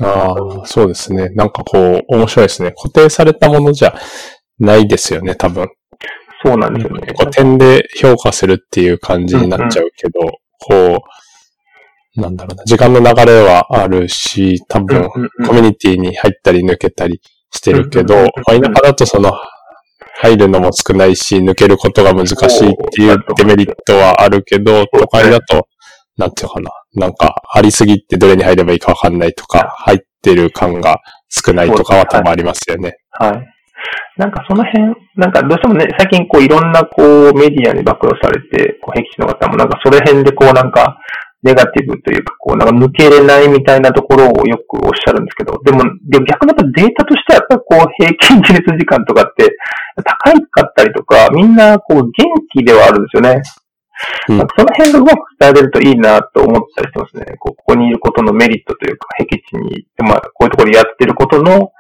[0.04, 1.30] ああ、そうですね。
[1.30, 2.72] なんかこう、面白いですね。
[2.72, 3.94] 固定されたものじゃ
[4.60, 5.70] ないですよね、多分。
[6.44, 7.14] そうなんですよね。
[7.14, 11.06] こう点で評価するっていう感じになっちゃうけど、うんうん、こ
[12.18, 19.32] う、なんだろうな、時間の流れはあるし、多分、コミュニティに入ったり抜けたりしてるけど、まあ、田舎だとその、
[20.22, 25.68] 入るのも少ないし、抜けることが難しいっていうデメリットはあるけど、都会だと、
[26.18, 26.72] なんていうのかな。
[26.94, 32.98] なんか、ありすぎてどれに入ればいいかわかんないとか、入ってる感が少ないとかは多分ありますよね。
[33.12, 33.32] はい。
[34.18, 41.00] なんかその辺、なんかどうしてもね、最近こういろんなこうメディアに暴露されて、こう、僻地の方もなんかそれ辺でこうなんか、
[41.44, 49.50] ネガティブというか、こう、なんか抜けれないみたいなところをよくおっしゃるんですけど、でも、でも逆にやっぱデータとしてはやっぱりこう、平均自立時間とかって
[50.06, 52.12] 高いかったりとか、みんなこう、元
[52.54, 53.42] 気ではあるんですよね。
[54.30, 57.38] うん、その辺がうまく伝えれるといいなと思ったりしてますね。
[57.40, 61.72] こうここにいることのメリットというか、僻地に行って、まあ、こういうところでやってることの、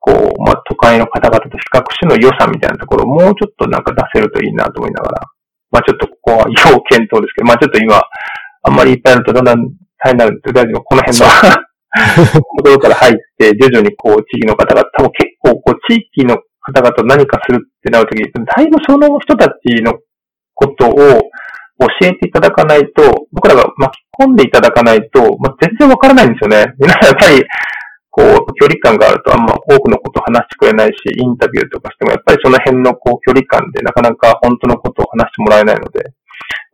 [0.00, 5.26] こう、まあ、都会の方々と比較しての良さみたいなところをもうちょっとなんか出せるといいなと思いながら、
[5.70, 8.02] まあ、ちょっとここは要検討ですけど、まあ、ちょっと今、
[8.62, 9.64] あんまりいっぱいあるとだんだん
[9.98, 10.82] 大変になるんで、大丈夫。
[10.82, 11.26] この辺の
[12.32, 19.94] ところから入って、徐々にこう、地域の方々、多分結構こう、地域の方々と何かするってなるときに、だいぶその人たちの
[20.54, 20.94] ことを
[21.80, 26.72] 教えていただかないと、僕らが巻き込んでいただかないと、まあ、全然わからないんですよね。
[26.78, 27.44] 皆さんやっぱり、
[28.10, 36.12] こう、距離感があるとあんま多くのことを話してくれないし、インタビューとかしても、やっぱりその辺のこう、距離感でなかなか本当のことを話してもらえないので、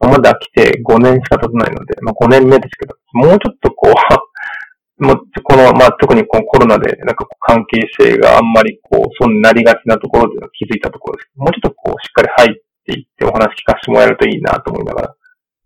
[0.01, 3.95] まだ来て5年しか経たないので、まあ5年目ですけど、もうちょっとこう、
[5.05, 11.31] もうこの、まあ特にこのコロナで、なんか関係性があんまりこう、そうなりがちなところで気づいたところです。
[11.37, 15.15] もうちょっとこう、しっかり入っていってお話聞かせてもらえるといいなと思いながら、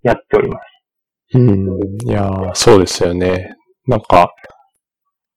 [0.02, 0.70] やっております。
[1.32, 3.54] うん、いやそうですよね。
[3.86, 4.34] なんか、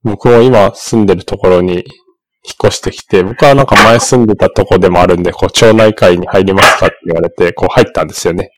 [0.03, 1.83] 僕も今住んでるところに
[2.45, 8.51] 引っ越してきて、僕はなんか前住んでたとこでもあるんで、こう、町内会に入りますかって言われて、こう入ったんですよね。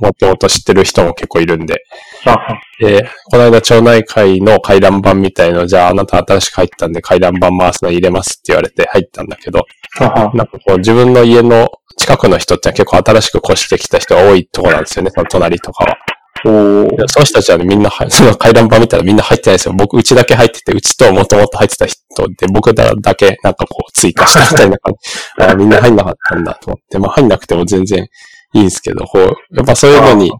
[0.00, 1.82] もともと知ってる人も結構いるんで。
[2.80, 9.66] で、この間町内会の回覧板みたいの、じゃああなた新しく入ったんで回覧板回すの入れますって言われて入ったんだけど、
[9.98, 15.96] なんかこう自分の家の近くの人って結構新しく越してきた人が多いところなんですよね、その隣とかは。
[16.42, 19.74] その人たちはね、みんな、その回覧板見たらみんな入ってないですよ。
[19.74, 25.00] 僕、うちだけ入ってて、うちともともと入ってた人で、僕だけなんかこう追加したみたいな感じ。
[25.44, 26.98] あみんな入んなかったんだと思って。
[26.98, 28.06] まあ入んなくても全然
[28.54, 30.30] いいんですけど、こう、やっぱそういうのに、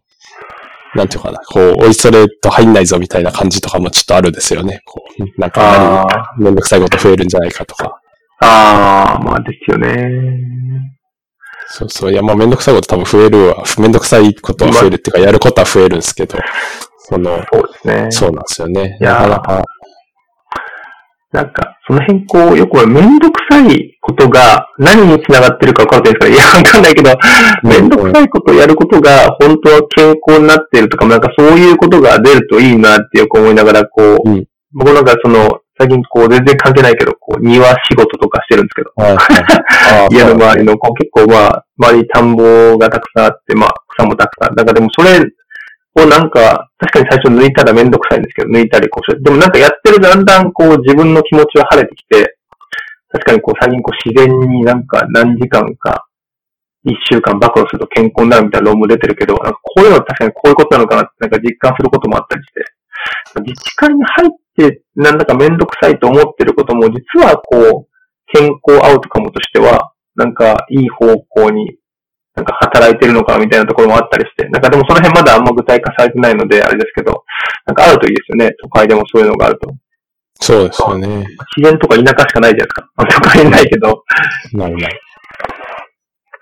[0.94, 4.80] なんていうかな、こう、おいそれと入んないぞみたいな感じとかもちょっとあるんですよね。
[4.86, 6.06] こう、なんか
[6.38, 8.00] 何めんどくさいこと増えるんじゃないかとか。
[8.40, 10.97] ああ、まあですよね。
[11.70, 12.12] そうそう。
[12.12, 13.62] いや、まあめんどくさいこと多分増えるわ。
[13.78, 16.38] めんどくさいことは増えるっていうか、やることは増えるんですけど、
[16.98, 18.10] その、そうですね。
[18.10, 18.98] そうなんですよね。
[19.00, 19.64] いやーなかなか、
[21.30, 27.10] なんか、その辺こう、よくめんどくさいことが何につながってるか分かるんですかいや、わかんないけど、
[27.62, 40.14] めんどくさいことをやることが本当は健康になってるとか、なんかそういうことが出るといいなってよく思いながら、こう、うん僕なんかその、最近こう全然関係ないけど、こう庭仕事とかしてるんですけど、はいはい。
[40.14, 44.56] 家の周りのこう結構まあ、周り田んぼがたくさんあって、まあ草もたくさん。
[44.56, 45.22] だからでもそれ
[46.02, 49.22] をなんか、確かに最初抜いたらめんどくさいんですけど、抜いたりこうして。
[49.22, 52.36] でもなんかやってるとだんだんこう自分の気持ちは晴れてきて、
[53.10, 56.06] 確かにこう最近こう自然になんか何時間か、
[56.84, 62.64] 一週間暴露すると健康になるみたいな論文出てるけど、なんかこういうの確かにこういうことなのかなってなんか実感することもあったりして、
[63.44, 67.88] 自治会に入ってなんだかめんどくさいと思ってることも実はこう、
[68.32, 71.76] 健康アウトカムとしては、なんかいい方向に、
[72.34, 77.24] なんか働いてるのかなみたいなところもあったりして、なんかでもその辺まだあんま具体化されてないので、あれですけど、
[77.66, 78.52] なんかあるといいですよね。
[78.62, 79.68] 都会でもそういうのがあると。
[80.40, 81.08] そうですよね。
[81.56, 82.88] 自然とか田舎しかないじゃないですか？
[82.96, 84.04] ま あ都会にないけど。
[84.52, 85.00] ないない。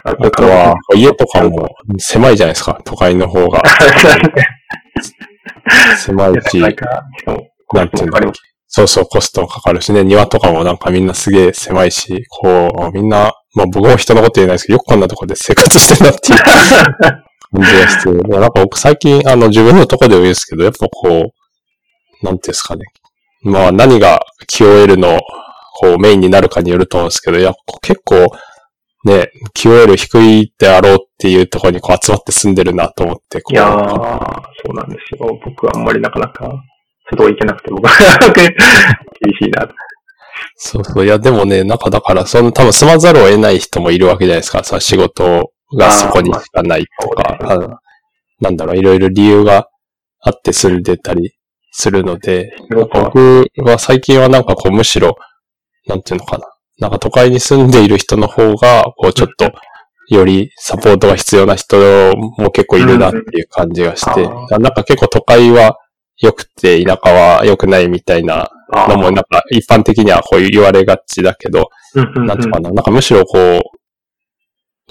[0.05, 3.61] ああとは、家とかも狭いじゃないですか、都会の方が。
[5.99, 8.33] 狭いし、なんていうんだろう。
[8.69, 21.09] そうそう、コストもかかるしね、庭とかもなんかみんなすげえ狭いし、こう、みんな、まあ僕も人のこと言えないですけど、よくこんなとこで生活してるなっていう 感じがして、なんか僕最近、あの自分のとこでもいいですけど、やっぱこ
[22.23, 22.85] う、なんていうんですかね。
[23.43, 24.21] まあ何が
[24.53, 25.21] QOL の
[25.79, 28.27] こうメインになるかによると思うんですけど、いや、結構、
[29.07, 35.39] ね、QOL 低いであろうっていうところにこう集まって住んでるなと思って、こいうやー、そうなんですよ。
[35.45, 36.51] 僕はあんまりなかなか、
[37.11, 37.93] 外行けなくて、僕は
[38.35, 39.75] 厳しいなと。
[40.57, 41.05] そうそう。
[41.05, 44.65] いや、でもね、なんかだから、その多分住まざるを得ない人もいるわけじゃないですか。
[44.65, 47.81] さ、仕事がそこにしかないとか、まあ
[48.41, 49.69] なんだろう、いろいろ理由が
[50.21, 51.33] あって住んでたり
[51.71, 55.17] するので、僕は最近はなんかこう、むしろ、
[55.87, 56.47] なんていうのかな。
[56.79, 59.53] なんか都会に住んでいる人の方が、こう、ちょっと、
[60.09, 61.77] よりサポートが必要な人
[62.17, 65.79] も結構いるなっていう感じがして、うんなんか結構都会は
[66.19, 73.63] 良くて田舎は良くないみたいなあのもなんか一般的にはこう言われがちだけど、なんていうかな、なんかむしろこう、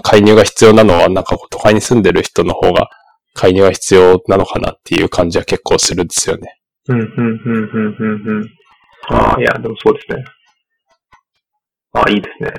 [0.04, 2.90] 介入が必要なのはなんか都会に住んでる人の方が
[3.34, 6.60] 介入が必要なのかなっていう感じは結構するんですよね。
[6.88, 8.50] うん、うん、うん、うん、うん、うん。
[9.10, 10.26] ああ、いや、でもそうですね。
[11.96, 12.52] ああ、いいですね。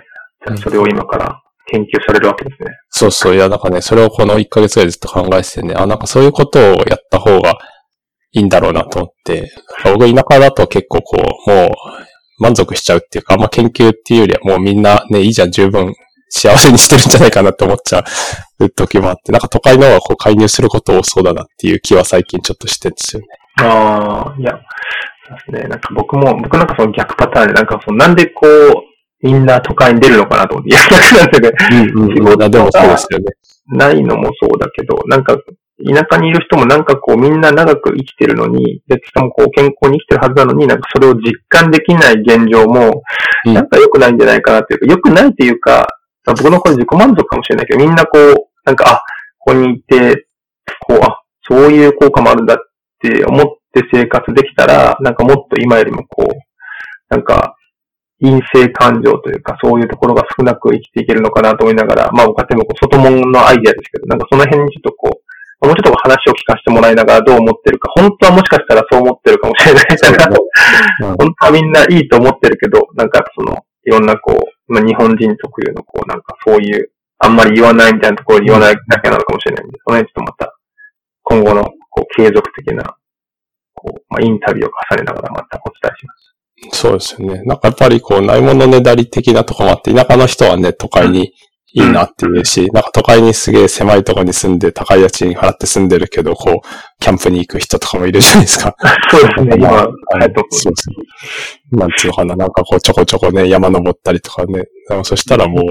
[0.46, 2.70] じゃあそれを今から研究されるわけですね。
[2.90, 7.58] そうそう、いやなんかね、それをこの1ヶ月ぐらいずっと考えててね、あ、なんかそういうことをやった方が
[8.32, 9.50] いいんだろうなと思って、
[9.84, 11.70] 僕田舎だと結構こう、もう
[12.38, 15.94] 満足しちゃうっていうか、あんま研究っていうよりはもうみんなね、いいじゃん、十分
[16.28, 18.04] 幸せにしてるんじゃないかなって思っちゃ
[18.58, 23.26] う時もあって、なんか都会の方がこう介入すること多そうだなっていう気は最近ちょっとしてるんですよね。
[23.58, 24.52] ああ、いや、
[25.28, 25.68] そうですね。
[25.68, 31.92] なんか僕も、僕なんかその逆パターンで、なんかその、なんでこう、みんな都会に出るのかなと思って、いや、逆なんですよね。
[31.94, 33.24] うん仕事がでもそうですよね。
[33.68, 35.36] ないのもそうだけど、なんか、
[35.84, 43.02] 田舎にいる人もなんかこうみんな長く生きてるのに、で、しかもこう健康に生きてるはずなのに、なんかそれを実感できない現状も、
[43.46, 45.86] うんなんか良くないんじゃないかなっていうか、良くないっていうか、
[46.24, 49.02] まあ僕のこれ自己満足かもしれないけど、みんなこう、なんか、あ、
[49.38, 50.26] ここにいて、
[50.88, 52.58] こう、あ、そういう効果もあるんだっ
[53.00, 57.54] て思って生活できたら、なんかもっと今よりもこう、なんか、
[58.20, 70.28] 陰性感情というか、そういうところが少なく生きていけるのかなと思いながら、まあ、僕はでも外門のアイデアですけど、なんかその辺にちょっとこう、もうちょっと話を聞かせてもらいながらどう思ってるか、本当はもしかしたらそう思ってるかもしれないから、
[71.08, 80.54] うん本当はみんないいと思ってるけど、なんかその、いろんなこう、まあ、日本人特有のこう、なんかそういう、あんまり言わないみたいなところに言わないだけなのかもしれないんで、その辺ちょっとまた、
[81.22, 82.96] 今後のこう継続的な、
[83.74, 86.35] こう、まあ、インタビューを重ねながらまたお伝えします。
[86.72, 87.42] そうですよね。
[87.42, 91.34] なんかやっぱりこう、ないものねだり的なとこもあって、田舎の人はね、都会に
[91.74, 98.74] いいなっていうし、なんか都会にすげえ狭いところに住んで、高い家賃払って住んでるけど、こう、キャンプに行く人とかもいるじゃないですか。
[99.10, 99.88] そうですね、今、まあ
[100.22, 100.90] えっと、そうそ
[101.72, 101.76] う。
[101.76, 104.64] なんつうのかな、なんかこう、ちょこちょこね、山登ったりとかね。
[104.88, 105.64] でもそしたらもう、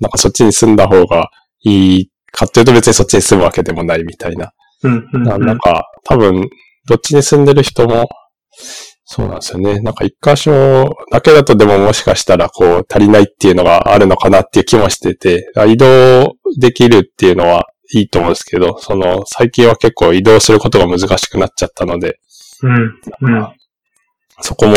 [0.00, 1.30] なんかそっちに住んだ方が
[1.64, 4.52] いいかっていうと別にそっちに住むわけでもないみたいな。
[4.84, 5.44] うん、うん、うん。
[5.44, 6.48] なんか、多分、
[6.86, 8.08] どっちに住んでる人も、
[9.10, 9.80] そうなんですよね。
[9.80, 22.20] なんか一箇所だけだとでももしかしたらこう足りないっていうのがあるのかなっていう気もしてて、あ移動できるっていうのはいいと思うんですけど、その最近は結構移動することが難しくなっちゃったので、
[22.62, 23.48] うん、うん。
[24.42, 24.74] そこも、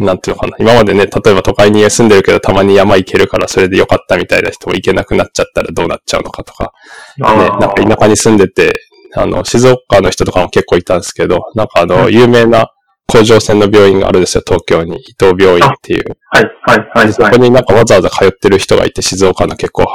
[0.00, 0.56] なんていうのかな。
[0.58, 6.72] 今までね、例えば都会に住んでるけどたまに山行けるからそれでよかったみたいな人も行けなくなっちゃったらどうなっちゃうのかとか。
[7.16, 8.82] ね、なんか田舎に住んでて、
[9.16, 12.68] あの、静岡の人とかも結構いたんですけど、なんかあの、有名な
[13.06, 14.96] 甲状腺の病院があるんですよ、東京に。
[14.96, 16.04] 伊藤病院っていう。
[16.30, 17.12] はい、はい、はい。
[17.12, 19.86] そこになんかわざわざ通ってる人がいて、静岡の結構、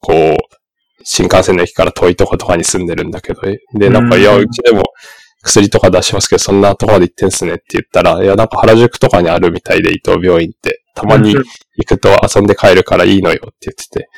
[0.00, 0.36] こう、
[1.04, 3.40] 新幹線の駅から遠いとことかに住んでるんだけど、
[3.74, 4.82] で、なんか、いや、うちでも
[5.42, 14.08] 薬とか出しますけど、そんなとこまで行ってんすねって言ったら、いや、なんか原宿とかにあるみたいで、伊藤病院って、たまに行くと遊んで帰るからいいのよって言ってて、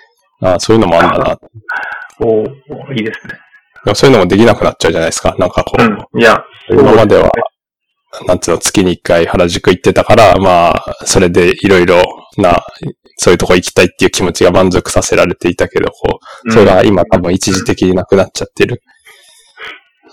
[0.41, 1.39] ああ、そういうのもあるんだな。
[2.21, 2.45] お
[2.93, 3.95] いいですね。
[3.95, 5.35] そういうのもできなくなっちゃうじゃないですか。
[5.39, 5.83] なんかこう。
[5.83, 7.31] うん、いや、今までは、
[8.26, 12.02] なんつうの、月に一回原宿行ってたから、まあ、それでいろいろ
[12.37, 12.64] な、
[13.16, 18.83] そういうとこ行きたいっていう気持ちが満足させられていたけど、こう、それが今多分一時的になくなっちゃってる。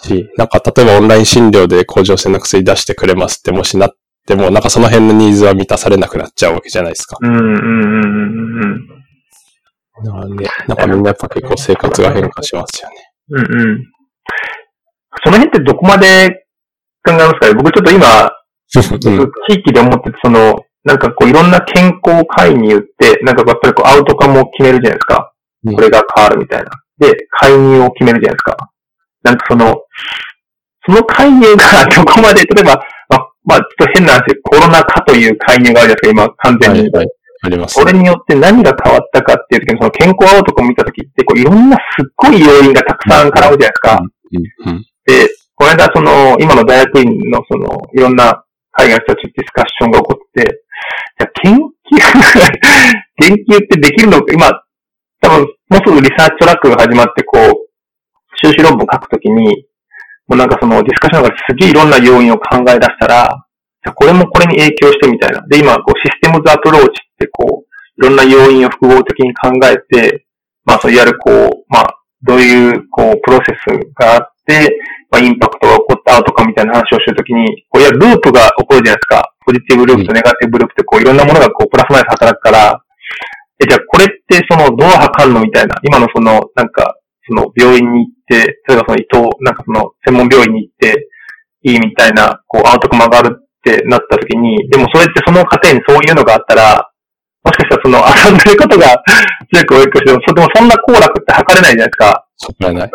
[0.06, 3.90] し、なんか例えばオンライン診療で甲状腺の薬出してくれますってもしなっ
[4.28, 7.18] ても、なんかその辺のニーズは満たされなくなっちゃうわけじゃないですか。
[7.22, 8.88] うんうんうんうんうん。
[10.04, 12.96] だからね、なんかみんなやっぱ結構生活が変化しますよね。
[13.30, 13.86] うんうん。
[15.24, 16.45] その辺ってどこまで
[17.06, 18.32] 考えますかね僕ちょっと今、
[18.68, 18.80] 地
[19.54, 25.32] 域で思ってて、その、なんかこういろんな健康会に言って、なんかやっぱりこうアウトカムを決めるじゃないですか。
[25.74, 26.70] これが変わるみたいな。
[27.00, 28.58] で、介入を決めるじゃないですか。
[29.24, 29.82] なんかその、
[30.86, 32.76] その介入が どこまで、例えば、
[33.10, 36.80] まあ、まあ、ちょっと変な話、コロナ禍という介入があるじゃないですか、今、完全に。
[36.82, 37.08] はいはい
[37.46, 37.84] あります、ね。
[37.84, 44.00] それによって何が変わったかっていう時に、その健康アウトカム見た時って、こういろんなすっごい要因がたくさん絡むじゃないですか。
[44.66, 50.62] うんうん、で、この間、その、今の大学院の、その、いろんな海外の人たちディスカッションが起こって、
[51.18, 51.62] じゃ研究
[53.24, 54.52] 研究ってできるのか、今、
[55.22, 57.66] 多分、もうすぐ research track が始まって、こう、
[58.44, 59.66] 修士論文書くときに、
[60.28, 63.46] もうなんかそのディスカッションの中ですげえいろんな要因を考え出したら、
[63.86, 65.42] じゃこれもこれに影響してみたいな。
[65.48, 70.26] で、今、こう、 systems approach ってこう、いろんな要因を複合的に考えて、
[70.66, 74.76] まあ、そういわゆるこう、まあ、どういう、こう、プロセスがあって、
[75.16, 79.32] まあ、インパクトが起こった後かみたいな話をするときに、こう、いや、ループが起こるじゃないですか。
[79.48, 82.84] positive loop と negative loop って、こう、いろんなものがこう、プラスマイナス働くから、
[83.64, 85.80] え、じゃあ、これってその、どう測るのみたいな。
[85.88, 91.08] 今のその、なんか、その、病院に行って、例えばその、伊藤、なんかその、専門病院に行って、
[91.64, 96.92] いいみたいな、こう、アウトカムがあるってなったときに、でもそれってその過程にそういうのがあったら、
[97.40, 99.00] もしかしたらその、遊んでることが
[99.54, 102.28] 強く影響しても、そでもそんな行楽って測れないじゃないですか。
[102.60, 102.92] 測れない。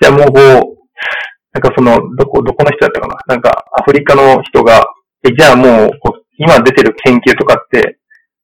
[0.00, 0.82] じゃあもうこう、
[1.52, 4.86] なんかその、どこ、どこの人だったかななんか、アフリカの人が、
[5.24, 5.90] え、じゃあもう、
[6.38, 7.98] 今出てる研究とかって、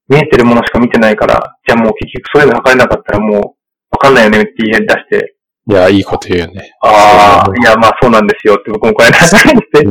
[0.09, 3.43] 見えてるものしか見てないから、じゃあもう結局そういうの測れなかったらもう、
[3.91, 5.35] わかんないよねって言い出して。
[5.69, 6.73] いや、いいこと言うよね。
[6.83, 9.85] ああ、いや、まあそうなんですよって僕もこれ話して、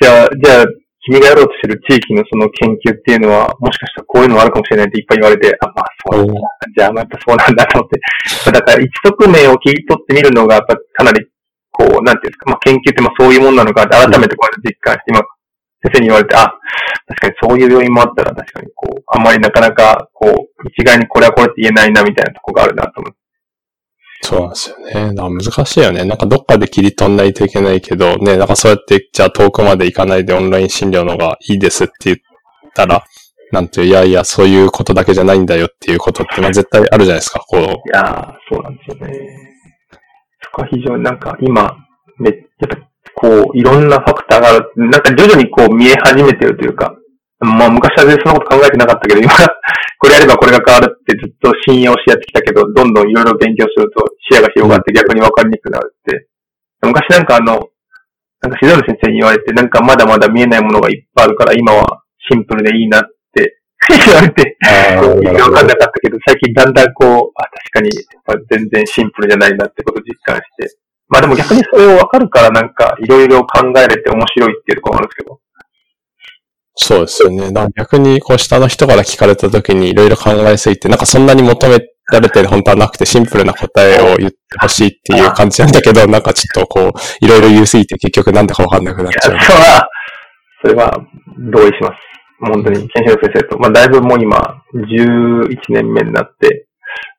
[0.00, 0.64] じゃあ、じゃあ、
[1.10, 6.40] 君がやろうとしてる地域のその研究っていうのは、もしかしたらこういうのもあるかもしれないっていっぱい言われて、あ、まあそうなんだ。
[6.76, 8.00] じゃあ、まあやっぱそうなんだと思って。
[8.52, 11.26] だから一側面を切り取ってみるのが、やっぱかなり、
[11.78, 15.20] こう、なんていうんですか、まあ研究ってまあそういうもんなのかって改めてこうやって実感して、今、
[15.80, 16.52] 先生に言われて、あ、
[17.06, 23.18] 確かにそういう要因もあったら確かにこう、あんまりなかなか、こう、一概にこれはこれって言えないなみたいなとこがあるなと思って。
[24.22, 25.14] そうなんですよね。
[25.14, 26.04] 難しいよね。
[26.04, 32.16] なんかどっかで切り取んないといけないけど、ね、なんかそうやって、じゃあ遠くまで行かないでオンライン診療のがいいですって言っ
[32.74, 33.04] たら、
[33.52, 37.60] なんていう、いやいや、そういうことだけじゃないんだよっていうことって、まあ絶対あるじゃないですか、こう。
[37.60, 39.47] いやそうなんですよね。
[40.58, 41.76] は非常になんか今、
[42.18, 42.76] め、やっぱ
[43.14, 44.70] こう、いろんなファクターがある。
[44.76, 46.94] なんか徐々にこう見え始めてるというか、
[47.40, 49.30] まあ昔は全然そんなこと考えてなかったけど、今、
[49.98, 56.28] これやればこれが変わるってずっと信用しやってきたけど、どんどんいろいろ勉強すると視野が広がって逆に分かりにくくなるって。
[56.82, 57.70] 昔なんかあの、
[58.40, 63.02] なんか静岡先生に言われて、なんかまだまだ見えないものがいっぱいあるから、今はシンプルでいいなっ
[63.86, 67.90] て言われて、分かんなかったけど、最近だんだんこう、あ、確かに
[68.50, 70.76] 全然シンプルじゃないなってことを実感して、
[71.08, 75.40] まあでも逆にそれをわかるからなんかいろいろ考えれて面白いっていうところもあるんですけど。
[76.80, 77.50] そうですよね。
[77.76, 81.78] 逆にこう下の人から聞かれた時にいろいろ考えすぎて、なんかそんなに求め
[82.12, 89.38] られてる本当はなくてシンプルな答えを言ってほしいっていう感じなんだけど、なんかちょっとこう、いろいろ言いすぎて結局なんだかわかんなくなっちゃう。
[89.40, 89.88] それは、
[90.62, 90.92] それは
[91.52, 92.07] 同意します。
[92.40, 93.58] 本当に、研修先生と。
[93.58, 96.66] まあだいぶもう今、11年目になって、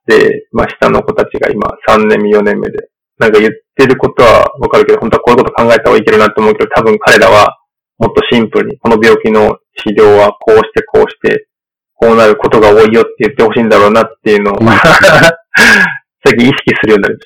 [0.07, 2.89] で、まあ下の子たちが今3年目、4年目で、
[3.19, 7.57] なんか言ってることはわかるけど、本当はこういうこと考えた方がいけるなって思うけど、多分彼らは
[7.99, 11.47] もっとシンプルに、この病気の治療はこうしてこうして、
[11.95, 14.67] こうなることが多いよって言ってほしいんだろうなっていうのを、うん、
[16.23, 17.19] 最近意識するようになる。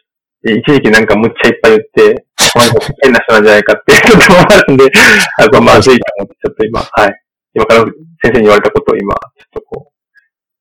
[0.45, 4.91] 一時期なんかむっちゃいっぱい言って、この人変な人なんじゃないかって、ちょっと思われるんで、
[5.39, 7.22] あ、これまずいと思って、ちょっと今、はい。
[7.53, 7.91] 今から先
[8.23, 9.91] 生に言われたことを今、ちょっとこ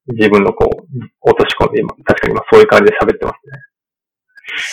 [0.09, 3.59] う、自分のこう、落とし込んで今、確かに今そういう感じで喋ってますね。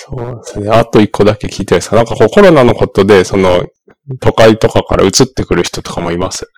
[0.08, 0.70] そうですね。
[0.70, 3.66] あと一個だけ聞いてですかなんかこうコロナのことで、その、
[4.20, 6.50] 都会とかから移ってくる人とかもいます？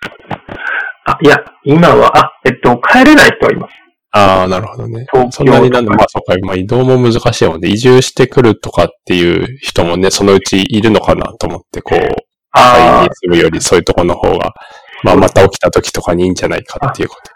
[1.04, 3.74] あ、いや、今は、あ、えっと、帰れない人はいます。
[4.12, 5.06] ああ、なるほどね。
[5.30, 12.16] そんなになんで、まあそうか、まあ移動も難しいもんで、移住してくるとかっていう人もね、そのうちいるのかなと思って、こう、都
[12.52, 14.52] あ会に住むよりそういうところの方が、
[15.02, 17.32] まあまた起きた時とかにいいんじゃないかっていうこと。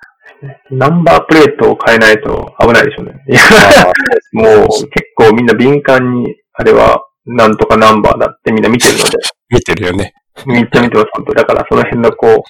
[0.70, 3.24] ナンバープレートを変えないと危ないでしょうね。
[3.28, 3.92] いやあ
[4.32, 9.18] もう結構みんな敏感に、あれはなんとかナンバーだってみんな見てるので、
[9.50, 10.14] 見てるよね。
[10.44, 12.42] めっちゃ見てます、本当だからその辺のこう、し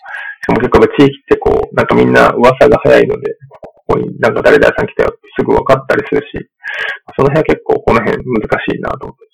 [0.46, 3.36] かも結構地域ってこう、なんかみんな噂が早いので、
[3.86, 6.50] ここになんか誰々さん来たよってすぐ分かったりするし、
[7.16, 9.25] その辺は結構この辺難しいなと思って。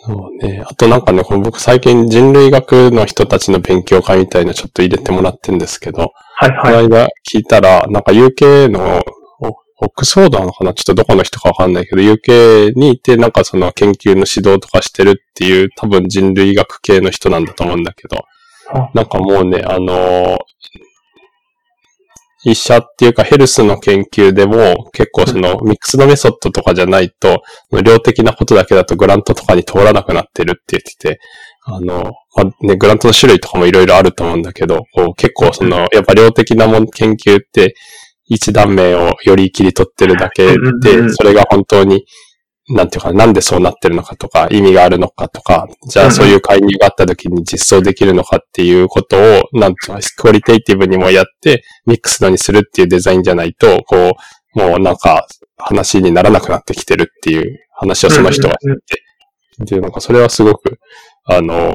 [0.00, 0.62] そうね。
[0.66, 6.88] あとなんかね、この僕最近人類学の人たちの勉強会みたいなちょっと入れてもらってるんですけど、はいこのはい。
[6.88, 9.02] 間聞いたら、なんか UK の、
[9.80, 10.74] オックスフォードなのかな？
[10.74, 18.24] ちょっとどこの人かわかんないけど、UK にいて、なんかその研究の指導とかしてるっていう、多分人類学系の人なんだと思うんだけど
[18.72, 20.36] あ、なんかもうね、あのー
[22.44, 27.42] 医者っていうかヘルスの研究でも結構そのミックスのメソッドとかじゃないと、
[27.84, 31.20] 量的なことだけだとグラントとかに通らなくなってるって言ってて、
[31.64, 34.84] あの、まあ、ね、グラントの種類とかもいろいろあると思うんだけど、
[35.16, 37.74] 結構その、やっぱ量的なもん研究って、
[38.26, 41.14] 一断面をより切り取ってるだけで、ん。
[41.14, 42.04] それが本当に、
[42.70, 49.20] なんていうか、なんでそうなってるのかとか、意味があるのかとか、じゃあそういう介入があった時に実装できるのかっていうことを、
[49.52, 54.12] なんていうか、 qualitative にもやって、ミックスのにするっていうデザインじゃないと、こ
[54.54, 60.78] う、もうなんか、話にならなくなってきてるっていう話をその人は、っていうのが、それはすごく、
[61.24, 61.74] あの、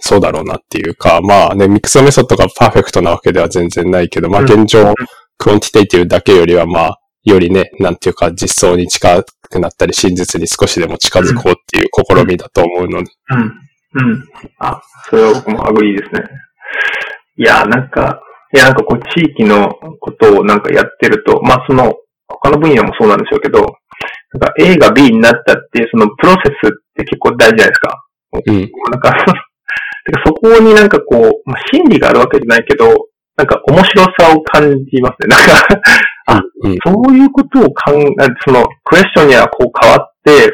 [0.00, 4.94] そうだろうなっていうか、まあね、 mixed method がパーフェクトなわけでは全然ないけど、まあ現状、
[5.38, 13.66] quantitative だけよりはまあ、よりね、なんていうか実装に近くなったり、真実に少しでも近づこうっていう試みだと思うので、うん。
[13.94, 14.24] うん。
[14.58, 16.22] あ、それは僕も agree ですね。
[17.38, 18.20] いや、なんか、
[18.54, 19.68] いや、なんかこう、地域の
[20.00, 21.94] ことをなんかやってると、まあその、
[22.28, 28.04] 他の分野もそうなんでしょうけど、なんか A が B になったっていうそのプロセスって結構大事じゃないですか。
[28.46, 28.70] うん。
[28.90, 29.12] なんか、
[30.24, 32.86] そこになんかこう、まあ、真理があるわけじゃないけど、
[33.36, 35.28] なんか面白さを感じますね。
[35.28, 35.82] なんか、
[36.26, 36.78] あうん。
[36.84, 40.52] そういうことを考え、その、クエスチョンにはこう変わって、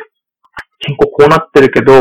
[0.80, 1.92] 結構こうなってるけど、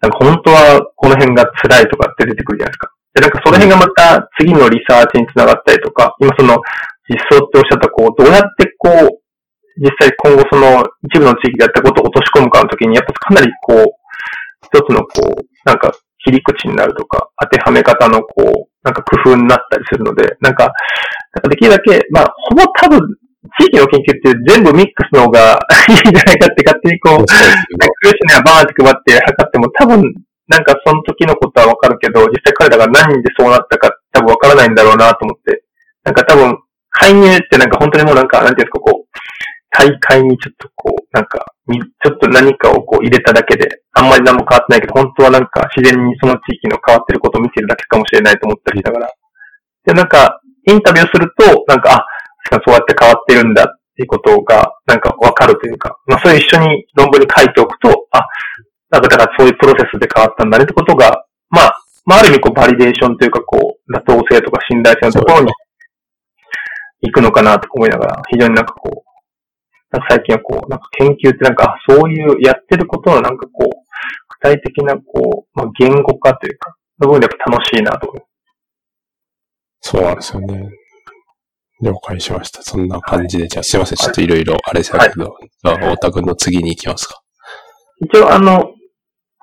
[0.00, 2.92] なんか本当はこの辺が辛いとかって出てくるじゃないですか。
[3.14, 6.58] で、なんかその辺がまた次のリサーチにつながったりとか、今その
[7.08, 9.22] 実装っておっしゃったこう、どうやってこう、
[9.80, 13.84] 実際今後その一部の地域でやったことを落とし込むかの時に、やっぱかなりこう、
[14.66, 15.92] 一つのこう、なんか
[16.24, 20.72] 切り口になるとか、当てはめ方のこう、なんか工夫になったりするので、なんか、
[21.36, 23.00] なんかできるだけ、まあ、ほぼ多分、
[23.60, 27.28] 地域の研究って全部ミックスの方が いいんじゃないかって勝手にこう、なんか
[28.00, 30.02] クエスチョバーンって配って測っても多分、
[30.48, 35.62] なんかその時のことはわかるけど、実際彼らが何でそうなったか多分わからないんだろうなと思って。
[36.04, 36.56] なんか多分、
[36.90, 39.18] 介入ってなんか本当にもうなんか、なんていうんですか、こう、
[39.70, 49.10] 大会にちょっとこう、なんか、みちょっと何かをこう入れただけで、あんまり何も変わってないけど、本当はなんか自然にその地域の変わってることを見てるだけかもしれないと思ったりしながら。
[49.84, 52.04] で、なんか、インタビューすると、なんか、
[52.50, 53.66] あ、そうやって変わってるんだっ
[53.96, 58.24] ていうことが、なんかわかるというか、まあそれ一緒に論文に書いておくと、あ、
[58.90, 65.52] なんかだからそういうプロセスで変わったんだねってことが、まあ、まあある意味こうバリデーションというかこう、妥当性とか信頼性のところに
[67.02, 69.07] 行くのかなと思いながら、非常になんかこう、
[69.90, 79.90] なんか最近はこう、なんか研究ってなんか、あそういうやってることのなんかこう、具体的なこう、まあ言語化というか、部分でやっぱ楽しいなと思います。
[79.90, 80.70] そうなんですよね。
[81.80, 82.62] 了解しました。
[82.62, 83.96] そんな感じで、じゃあすいません。
[83.96, 87.22] ちょっといろいろあれですけど、じゃあ、太田君の次に行きますか。
[88.00, 88.72] 一応あの、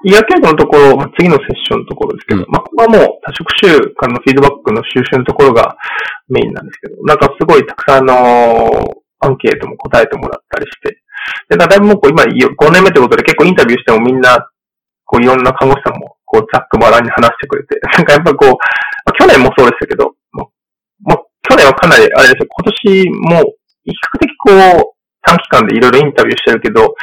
[0.04, 5.78] 医学研究のところ、まあ、次のセッションのところですけど、うんまあ、ここはもう多職種からのフィードバックの収集のところが
[6.28, 11.02] メインなんですけど、なんかすごいたくさんあの、アンケートも答えてもらったりして、
[11.50, 14.38] で、だいぶもうこう今5年目ということで結構インタビューしてもみんな、
[15.06, 18.58] こういろんな看護師さんもこうざっくばらんに話してくれて、 なんかやっぱこう、ま
[19.10, 20.52] あ去年もそうでしたけど、も
[21.06, 23.10] う、もう去年はかなりあれですよ、今年
[23.44, 23.54] も
[23.86, 24.96] 比較的こう、
[25.26, 26.94] 短期間でいろいろインタビューしてるけど、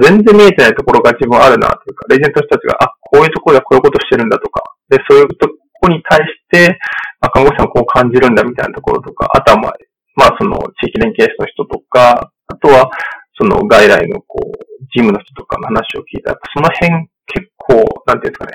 [0.00, 5.48] 全然見えてないところが自分あるなというか、レジェントの人たちが、あ、こういうところでこういうことしてるんだとか、で、そういうと
[5.80, 6.78] こに対して、
[7.20, 9.74] あ、看護師さんこう感じるんだみたいなところとか、あとはまあ、
[10.16, 12.90] まあその地域連携室の人とか、あとは
[13.38, 14.52] その外来のこう、
[14.94, 18.52] ジムの人とかの話を聞いたら、その辺結構、なんていうんですかね、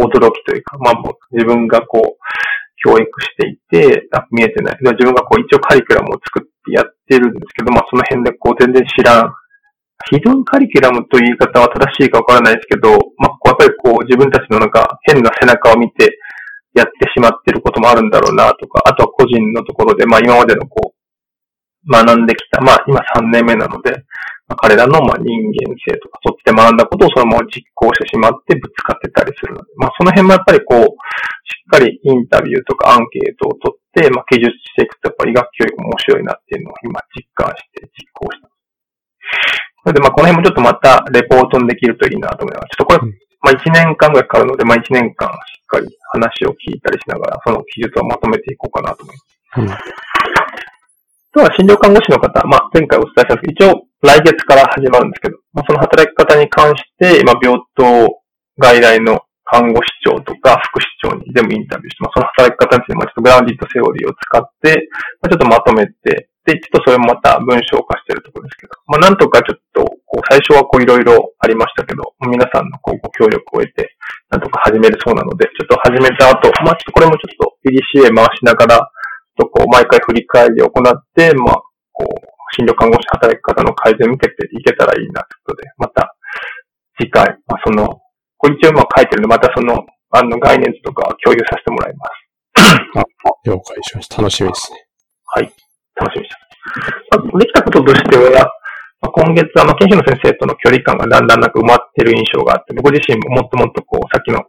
[0.00, 2.18] 驚きというか、まあもう自分がこう、
[2.84, 9.32] 教育していて、あ見えてない、自分がこう一応カリキュラムを作ってやってるんですけど、まあその辺でこう全然知らん。
[10.12, 16.18] 非常にカリキュラムという言い方は正しいかわからないですけど、まあやっぱりこう自分たちのなんか変な背中を見て
[16.74, 20.85] やってしまってることもあるんだろうなとか、あとは個人のところで、まあ今までのこう、
[21.90, 23.92] 学んできた、まあ今3年目なので、
[24.48, 38.54] まあ、彼らのまあ人間性とか、そっちで学んだことをそのまま実行してしまってぶつかってたりするので、まあその辺もやっぱりこう、しっかりインタビューとかアンケートを取って、まあ記述していくとやっぱり医学教育面白いなっていうのを今実感して実行してます。
[39.82, 42.74] それでまあこの辺もちょっとまたレポートにできるといいなと思います。
[42.78, 43.12] ちょっとこれ、
[43.42, 49.34] まあ1年間ぐらいかかるので、まあ1年間しっかり話を聞いたりしながら、その記述をまとめていこうかなと思います。
[49.58, 49.66] うん、
[51.36, 58.24] とは診療看護師の方、まあ前回お伝えしたんですけど、一応来月から始まるんですけど、まあ、その働き方に関して、今病棟
[58.56, 64.88] 外来の看護師長とか副市長に全部インタビューして、まあ、その働き方について、まあ、ちょっとグラウンディットセオリーを使って、
[65.20, 73.92] まあ、ちょっとまとめて、で、ちょっとそれもまた文章化してるところですけど、まあ、なんとかちょっと、こう、最初はこういろいろありましたけど、皆さんのこうご協力を得て、
[74.30, 78.90] なんとか始めるそうなので、ちょっと始めた後、まあ、ちょっとこれもちょっと PDCA 回しながら、
[79.36, 81.54] とこう、毎回振り返りを行って、まあ、
[81.92, 86.16] こう、診療看護師働き方の改善を見ていけたらいいなということで、また、
[86.98, 88.00] 次回、まあ、その、
[88.38, 92.26] これ一応まあ書いてるので、またその、あの、概念とか共有させてもらいます。
[92.98, 93.04] あ、
[93.44, 94.18] 了解しました。
[94.18, 94.86] 楽しみですね。
[95.26, 95.52] はい。
[95.96, 96.36] 楽しみです。
[97.10, 98.50] まあ、できたこととしては、
[99.00, 104.44] まあ、今月あ、研修の先生との距離感がだんだんなく埋まってる印象があって、僕自身ももっともっとこう、さっきの、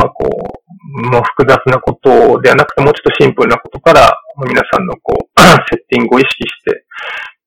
[0.00, 4.08] まあ、こう、もう複雑なことではなくて、もうちょっとシンプルなことから、
[4.48, 5.28] 皆さんのこう、
[5.68, 6.88] セッティングを意識して、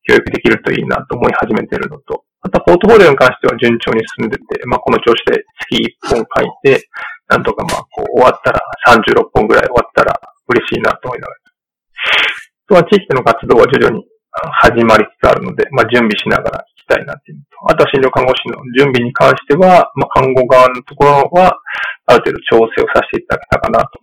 [0.06, 5.82] 教育できるといいなと思い始めているのと、あとポートフォリオに関しては順調に進んでて、まあこの調子で月
[6.12, 6.86] 1本書いて、
[7.30, 8.62] なんとかまあこう終わったら、
[8.94, 10.14] 36本ぐらい終わったら
[10.50, 11.40] 嬉しいなと思いながら。
[12.68, 14.06] あとは地域での活動は徐々に
[14.62, 21.60] 始まりつつあるので、まあ準備しながら行きたいなっていうと、あとは診療看護師の準備に関しては、まあ看護側のところは、
[22.06, 24.00] ある程度調整をさせていただけたかなと。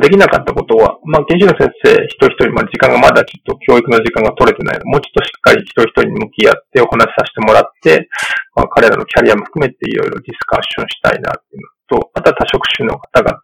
[0.00, 8.08] できなかったことは、まあ、研修の先生一人一人、まあ、時間がまだちょっと教育の時間が取れてないので、もうちょっとしっかり一人一人に向き合ってお話しさせてもらって、
[8.58, 13.38] まあ、彼らのキャリアも含めていろいろディスカッションしたいなっていうのと、あとは多職種の方々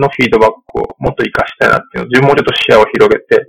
[0.00, 3.44] のフィードバックをもっと活かしたいなっていうのを、自分もちょっと視野を広げて、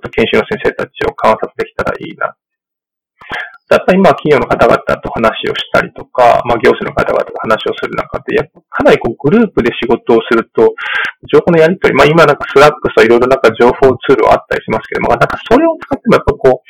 [0.00, 2.32] また研修の先生たちを観察できたらいいな。
[3.70, 10.74] やっぱり今企業の方々と話をしたりとか、まあ行政の方々と話をする中で、やっぱかなりこうグループで仕事をすると、
[11.30, 16.66] 情報のやり取り、まあ今なんかスラックスはいろいろなんか情報ツールはあったりしますけども、なんかそれを使ってもやっぱこう、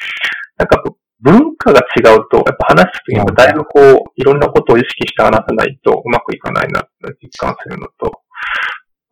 [0.58, 0.82] なんか
[1.20, 8.20] 文化が違うと、やっぱ話すときにだいぶこう、いろんなことを意識して話さないとうまくいかないなって実感するのと、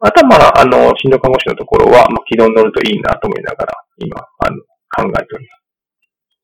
[0.01, 4.57] あとはまあ、あの、診療看護師のところは、まあ、軌道に乗るといいなと思いながら、今、あの、
[4.97, 5.47] 考えており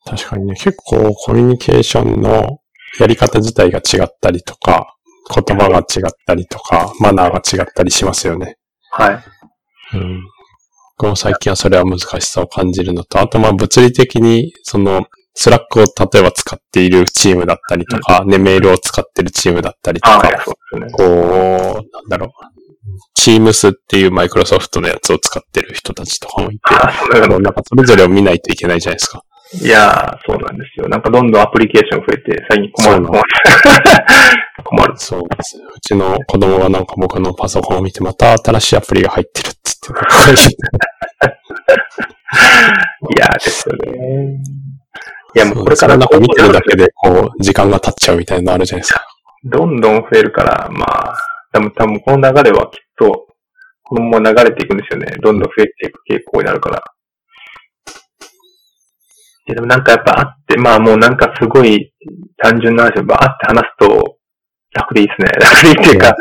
[0.07, 0.24] ます。
[0.24, 2.59] 確かにね、結構コミュニケーションの
[2.98, 4.94] やり方自体が違ったりとか、
[5.34, 8.59] 言葉が違ったりとか、マナーが違ったりしますよね。
[8.90, 9.96] はい。
[9.96, 10.22] うん。
[10.98, 20.38] 僕も最近はそれは難しさを感じるのと、あとまあ物理的に、その、 Slack を例えば使っているチームだったりとか、うん、ね、メールを使ってるチームだったりとか、ね、
[20.92, 22.30] こう、なんだろう、
[23.14, 26.74] Teams っていうマイクロソフトのやつを使ってる人たちとかもいて、
[27.28, 29.22] なんかそれぞれを見ないといけないじゃないですか。
[29.62, 30.88] いやー、そうなんですよ。
[30.88, 33.24] なんかどんどんアプリケーション増えて、最近困る、困る。
[34.64, 34.95] 困る。
[34.97, 35.57] そうです。
[35.57, 40.57] うちの子供がなんか僕のパソコンを見て、また新しいアプリが入ってるって言って。
[43.14, 44.34] いやーですよね。
[45.36, 49.05] いや、もうこれからなんか見てるだけで、こう、時間が経っちゃうみたいなのあるじゃないですか。
[49.45, 51.16] どんどん増えるから、まあ、
[51.53, 53.28] 多分多分この流れはきっと、
[53.82, 55.16] このまま流れていくんですよね。
[55.22, 56.82] どんどん増えていく傾向になるから。
[59.47, 61.92] でもなんかやっぱあって、まあもうなんかすごい
[62.38, 64.16] 単純な話をバーって話すと
[64.72, 65.28] 楽でいいですね。
[65.38, 66.16] 楽でいいっていうか、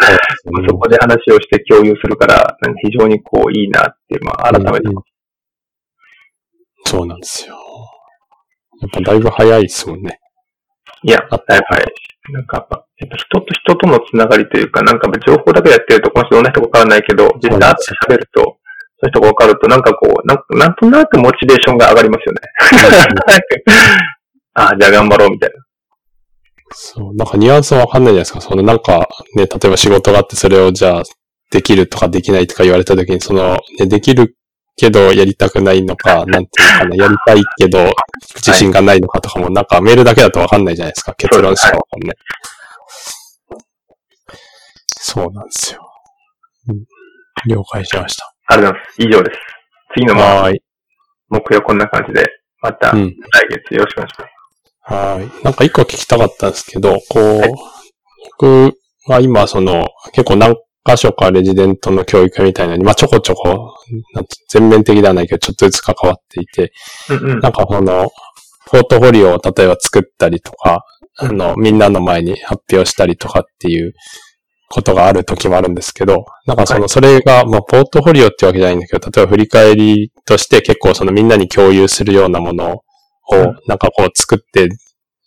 [0.67, 5.03] そこで話をして共有するから、非常にこういいなって、まあ改めて、うん、
[6.85, 7.55] そうなんですよ。
[8.81, 10.19] やっぱだいぶ早いですもんね。
[11.03, 22.41] いや、だいぶ早いなんかやっぱ、人と人とのつながりというか、なんか情報だけやってると、この人どんな人かわからないけど、実際会って喋ると、そういう人が分かると、なんかこう、なんなんとなくモチベーションが上がりますよね。
[24.55, 25.55] ああ、じゃあ頑張ろうみたいな。
[26.71, 28.41] そう、なんかニュアンスはわかんないじゃないですか。
[28.41, 31.03] そのなんかね、例えば仕事があってそれをじゃあ
[31.51, 34.35] できるとかできないとか言われた時に、その、ね、できる
[34.75, 37.93] けどやりたくないのか、 なんていうかな、やりたいけど
[38.35, 41.13] 自信がないのかとかも、なんかメールだけだとわかんないじゃないですか。
[41.15, 42.15] 結論しかわかんない。
[44.87, 45.89] そうなんですよ。
[46.69, 46.83] うん
[47.45, 48.33] 了解しました。
[48.47, 49.01] ありがとうございます。
[49.01, 49.39] 以上です。
[49.95, 50.51] 次のまあ。
[51.29, 52.25] 目標こんな感じで、
[52.61, 53.15] また来うん
[53.49, 54.93] 月よろしくお願いします。
[54.93, 55.43] はーい。
[55.43, 57.51] なんか一個聞きたかったんですけど、こう、はい
[58.39, 58.73] 僕
[59.07, 60.55] は今その、結構何
[60.85, 63.75] 箇所かレジデントの教育みたいなのに、まあちょこちょこ、
[64.49, 66.73] 全面的ではないけど、ちょっとずつ関わっていて、
[67.09, 67.39] うんうん。
[67.39, 68.09] なんかこの、
[68.67, 70.83] ポートフォリオを例えば作ったりとか、
[71.17, 73.93] あの、みんなの前に発表したりとかっていう
[74.69, 82.83] ことがある時もあるんですけど、なんかそはの、それが、まあ、ポートフォリオってわけじゃないんだけど、例えば振り返りとして結構そのみんなに共有するようなものを
[83.31, 84.67] うん、なんかこう作って、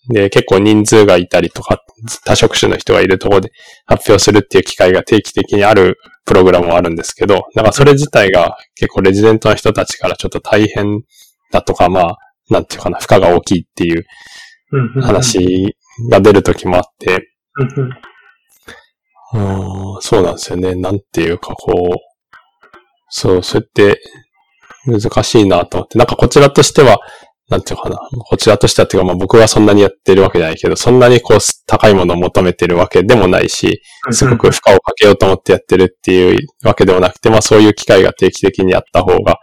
[0.09, 1.83] で、結構人数がいたりとか、
[2.25, 3.51] 多職種の人がいるところで
[3.87, 11.03] 発表するっていう機会が定期的にあるプログラムもあるんですけど、なんかそれ自体が結構レジデントの人たちからちょっと大変
[11.51, 12.19] だとか、まあ、
[12.51, 14.05] なんていうかな、負荷が大きいっていう。
[15.01, 15.77] 話
[16.11, 17.31] が出る時もあって、
[19.33, 19.39] う。
[19.99, 20.75] ん、そうなんですよね。
[20.75, 21.97] なんていうか、こう、
[23.09, 24.01] そう、そうやって
[24.87, 26.99] 難しいなと思って、なんかこちらとしては、
[27.49, 27.97] なんていうかな、
[28.29, 39.39] こちらとしてはっていうか、まあ僕はそんなにやってるわけじゃないけど、そんなにこう高いものを求めてるわけでもないし、すごく負荷をかけようと思ってやってるっていうわけでもなくて、まあそういう機会が定期的にあった方が。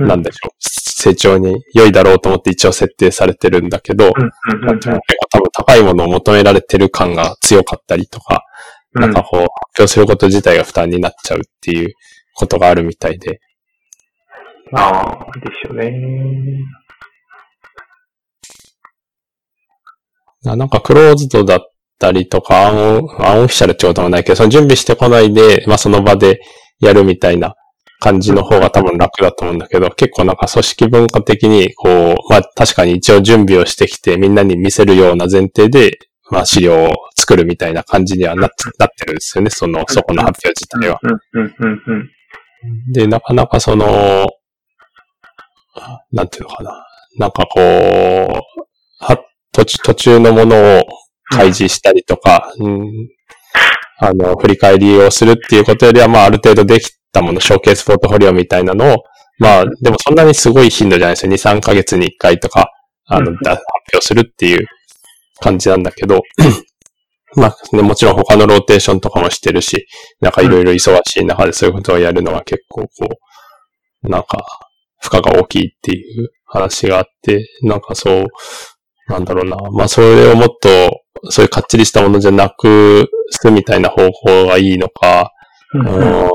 [0.00, 4.10] なんでしょう、成長に良いだろうと思って一応設定されてるんだけど。
[4.10, 8.42] 多分高いものを求められてる感が強かったりとか、
[8.94, 11.92] なんかこう、発表すること自体が負担になっちゃうっていう
[12.34, 13.40] ことがあるみたいで。
[14.72, 15.92] ああ、ですよね。
[20.46, 21.60] ななんかクローズドだっ
[21.98, 26.40] たりとか、アンオアンオフィシャルってこともないけど、その準備してこないで、まあその場で
[26.78, 27.56] やるみたいな
[28.00, 35.98] 感じの方が多分楽だと思うんだけど、結構なんか組織文化的に、こう、まあ確かに一応準備をしてきてみんなに見せるような前提で、
[36.30, 41.00] まあ資料を作るみたいな感じにはなっなってるんですよね、その、そこの発表自体は。
[41.02, 41.94] うんうんうんう
[42.90, 42.92] ん。
[42.92, 44.26] で、なかなかその、
[46.12, 46.86] なんていうのかな。
[47.18, 49.18] なんかこう、は、
[49.56, 50.84] 途中途中のものを
[51.30, 53.08] 開示したりとか、うん、
[53.98, 59.04] あの、振り返りをするっていうことよりは、まあ、ある程度できたもの、ショーケースポートフォリオみたいなのを、
[59.38, 61.32] まあ、でもそんなにすごい頻度じゃないですよ。
[61.32, 62.70] 2、3ヶ月に1回とか、
[63.06, 63.38] あの、うん。
[63.42, 63.62] だ発
[63.94, 64.66] 表するっていう
[65.40, 66.20] 感じなんだけど、
[67.34, 69.86] まあ、ね、もちろん他のローテーションとかもしてるし、
[70.20, 73.08] なんかいろいろ忙しい中でそういうことをやるのは結構こ
[74.02, 74.44] う、なんか、
[75.00, 78.26] 負荷が大きいっていう話があって、なんかそう、
[79.08, 79.56] なんだろうな。
[79.70, 85.32] まあそれをもっと、そういうかっちりしたものじゃなくすみたいな方法がいいのか、
[85.72, 86.30] うん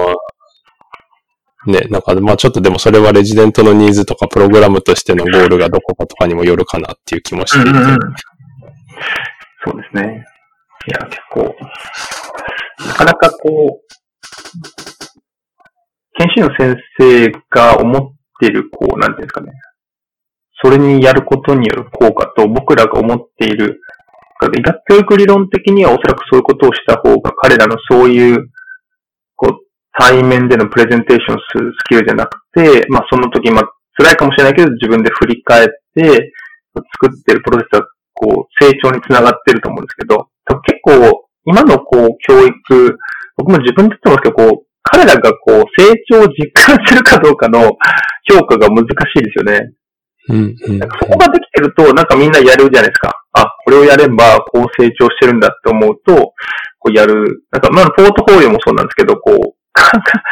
[1.72, 7.70] ね、なんか、まあちょっとでもそれはレジデントのニーズとかプログラムとしてのゴールがどこかとかにもよるかなっていう気もしていて。
[7.70, 7.98] うんうんうん
[9.64, 10.26] そうですね。
[10.88, 11.56] いや、結構、
[12.88, 13.92] なかなかこう、
[16.18, 19.52] 研修の先生が思っている、こう、なんていうんですかね。
[20.64, 23.82] それにやることによる効果と僕らが思っている、
[24.58, 28.50] 医学教育理論的にはおそらくそういうことをした方が彼らのそういう、
[29.36, 29.58] こう、
[30.00, 36.32] 対面でのプレゼンテーションするスキルじゃなくて、まあその時、まあ辛いかもしれないけど自分で振り返って、
[36.74, 40.28] 作ってるプロセスはこう、成長につながってると思うんですけど、
[40.66, 42.98] 結構、今のこう、教育、
[43.38, 47.78] 僕も自分で言ってますけど、こう、彼らがこう、成長を実感するかどうかの
[48.32, 48.90] 評価が難し
[49.20, 49.74] いですよね。
[50.30, 50.80] うん、うん。
[50.80, 53.14] なんかそこができてると、なんかみんなやるじゃないですか。
[53.34, 56.34] あ、これをやれば、こう成長してるんだって思うと、
[56.80, 57.44] こうやる。
[57.52, 59.36] なんか、まあ、ポートフォーリオもそうなんですけど、こう、
[59.76, 60.24] なんか、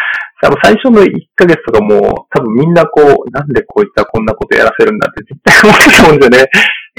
[0.42, 6.50] 多分最初の1ヶ月とかも、多分みんなこう、なんでこういったこんなことやらせるんだって絶対思ってたと思うんですよね。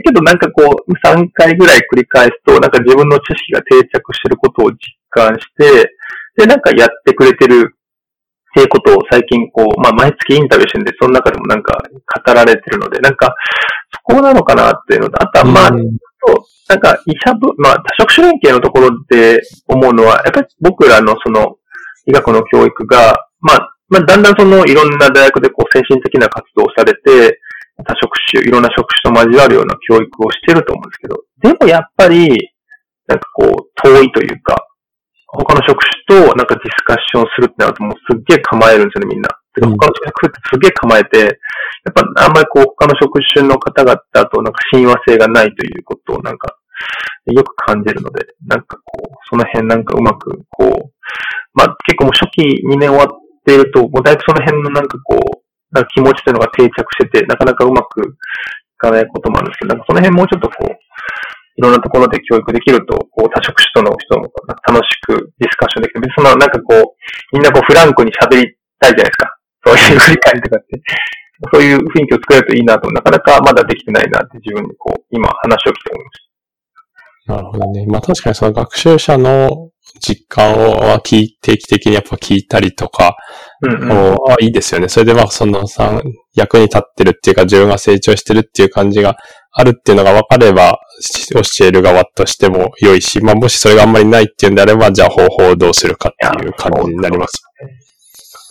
[0.03, 4.79] けどなんかこう、3回ぐらい繰り返すと、なんか自分の知識が定着してることを実
[5.11, 5.93] 感して、
[6.37, 7.77] で、なんかやってくれてる
[8.51, 11.79] っていうことを最近こう、まあ毎月インタビューしてるんで、その中でもなんか
[12.27, 13.35] 語られてるので、なんか、
[13.93, 21.57] そこなのかなっていうのと、あとはまあ、なんか医者部、まあ多職種連携のところで思うのは、やっぱり僕らのその
[22.07, 27.41] 医学の教育が、まあ、まあだんだんそのいろんな大学でこう精神的な活動をされて、
[27.85, 32.29] 多職種、いろんな職種と交わるような教育をしてると思うんですけど、でもやっぱり、
[33.07, 34.67] なんかこう、遠いというか、
[35.33, 35.79] 他の職
[36.09, 39.31] 種となんかディスカッションするってなるともうすっげえ構えるんですよね、みんな。
[39.55, 43.97] てかうん他の職種ってすげえ構えて、やっぱあんまりこう他の職種の方々
[44.31, 46.57] となんか親和性がないということをなんか
[47.27, 50.93] よく感じるので、なんかこう、その辺なんかうまくこう、
[51.55, 53.09] まあ結構もう初期2年終わっ
[53.45, 58.05] ていると、もうだいぶその辺のなんかこう、なんか気持ちというのが定着してて、なかなかうまくい
[58.79, 60.90] かないこともあるんですけど、なんかその辺もうちょっとこう、
[61.61, 64.33] いろんなところで教育できると、こう多職種との人も
[64.65, 69.37] 楽しくディスカッションできて、別にそのなんかこう、みんなこうフランクに喋りたいじゃないですか。
[69.67, 70.81] そういう振り返りとかって。
[71.53, 76.31] そういう雰囲気を作れるといいなと、なかなかまだできてないなって自分にこう、今話を聞いて思いました。
[77.35, 77.87] なるほどね。
[77.87, 83.17] まあ確かにその学習者の実感を定期的にやっぱ聞いたりとか、
[83.63, 84.89] うんうん、いいですよね。
[84.89, 86.01] それでまあそのさ、
[86.35, 89.17] 役に立ってるっていうか自分が成長してるっていう感じが
[89.53, 90.79] あるっていうのが分かれば、
[91.33, 97.43] 教える側としても良いし、まあもしそれがあんまりないっていうんであれば、じゃあ方法をどうするかっていう感じになります。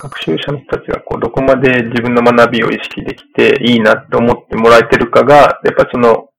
[0.02, 6.30] 学習者の人たちがこうどこまで自分の学びを意識できていいなって思ってもらえてるかが、やっぱその、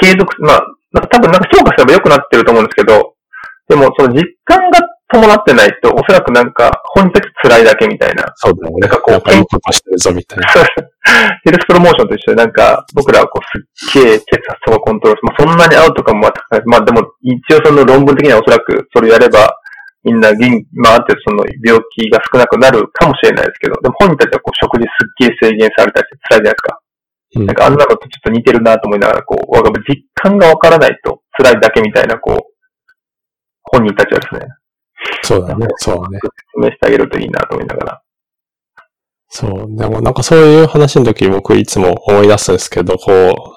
[0.00, 0.60] 継続、まあ、
[0.92, 3.14] なんか多分なんか評価すれば良くなってると思うんですけど、
[3.68, 8.24] でもその実感が伴ってないと、おそらくなんか、本当に辛いだけみたいな。
[8.36, 8.76] そうだね。
[8.76, 10.46] なんかこう、いいことしてるぞみたいな。
[11.44, 19.48] ヘルスプロモーションと一緒で、なんか、僕らはこう、すっげえ血圧とかコントロールまあ、そんなにアウトかもまた、まあでも、一応その論文的にはおそらくそれやれば、
[20.04, 26.78] みんな元まあ、あってその病気が少なくなるかもしれないですけど、でも本人たちはこう、食事すっげえ制限されたりして辛いじゃないですか。
[27.36, 32.58] うん、なんかあんなのとちょっと似てるなと思いながら、こう、実感がわからないと辛いだけみたいな、こう、
[33.64, 34.46] 本人たちはですね、
[35.22, 36.18] そうだね、そうだね。
[36.20, 38.02] 説明してあげるといいなと思いながら。
[39.30, 39.76] そう。
[39.76, 43.12] でもなんかそういう話の時僕いつも思い出すんですけど、こ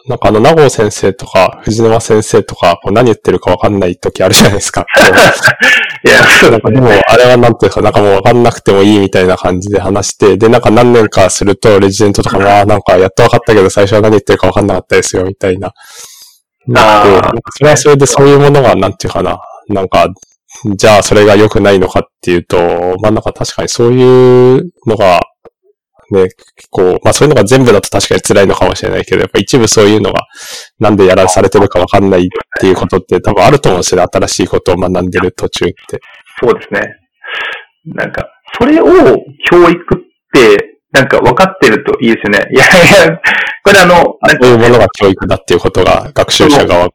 [0.05, 4.85] う、なんかあの、名護先生とか、藤沼先生とか、こう何言ってるかわかんない時あるじゃないですか。
[6.03, 15.71] いや、そうなんかでも、あれはなんていうか、なんかもうわかんなくてもいいみたいな感じで話して、で、なんか何年かすると、レジデントとかが、なんかやっとわかったけど、最初は何言ってるかわかんなかったですよ、みたいな。
[16.67, 19.39] なって、それはそれでそういうものが、なんていうかな、
[19.69, 20.07] なんか、
[20.75, 22.57] じゃあそれが良くないのかっていうと、
[23.01, 25.21] まあなんか確かにそういうのが、
[26.11, 30.27] ね、結構、まあそういうのが全部だと確かに辛いのかもしれないけど、やっぱ一部そういうのが
[30.79, 32.27] なんでやらされてるかわかんないっ
[32.59, 34.07] ていうことって多分あると思うんですよね。
[34.11, 35.99] 新しいことを学んでる途中って。
[36.41, 36.81] そうですね。
[37.85, 38.27] なんか、
[38.59, 38.85] それを
[39.49, 39.97] 教育っ
[40.33, 42.45] て、なんか分かってるといいですよね。
[42.51, 43.17] いやいや、
[43.63, 43.95] これあの、
[44.41, 46.89] そういうものが教育だっていうことが学習者側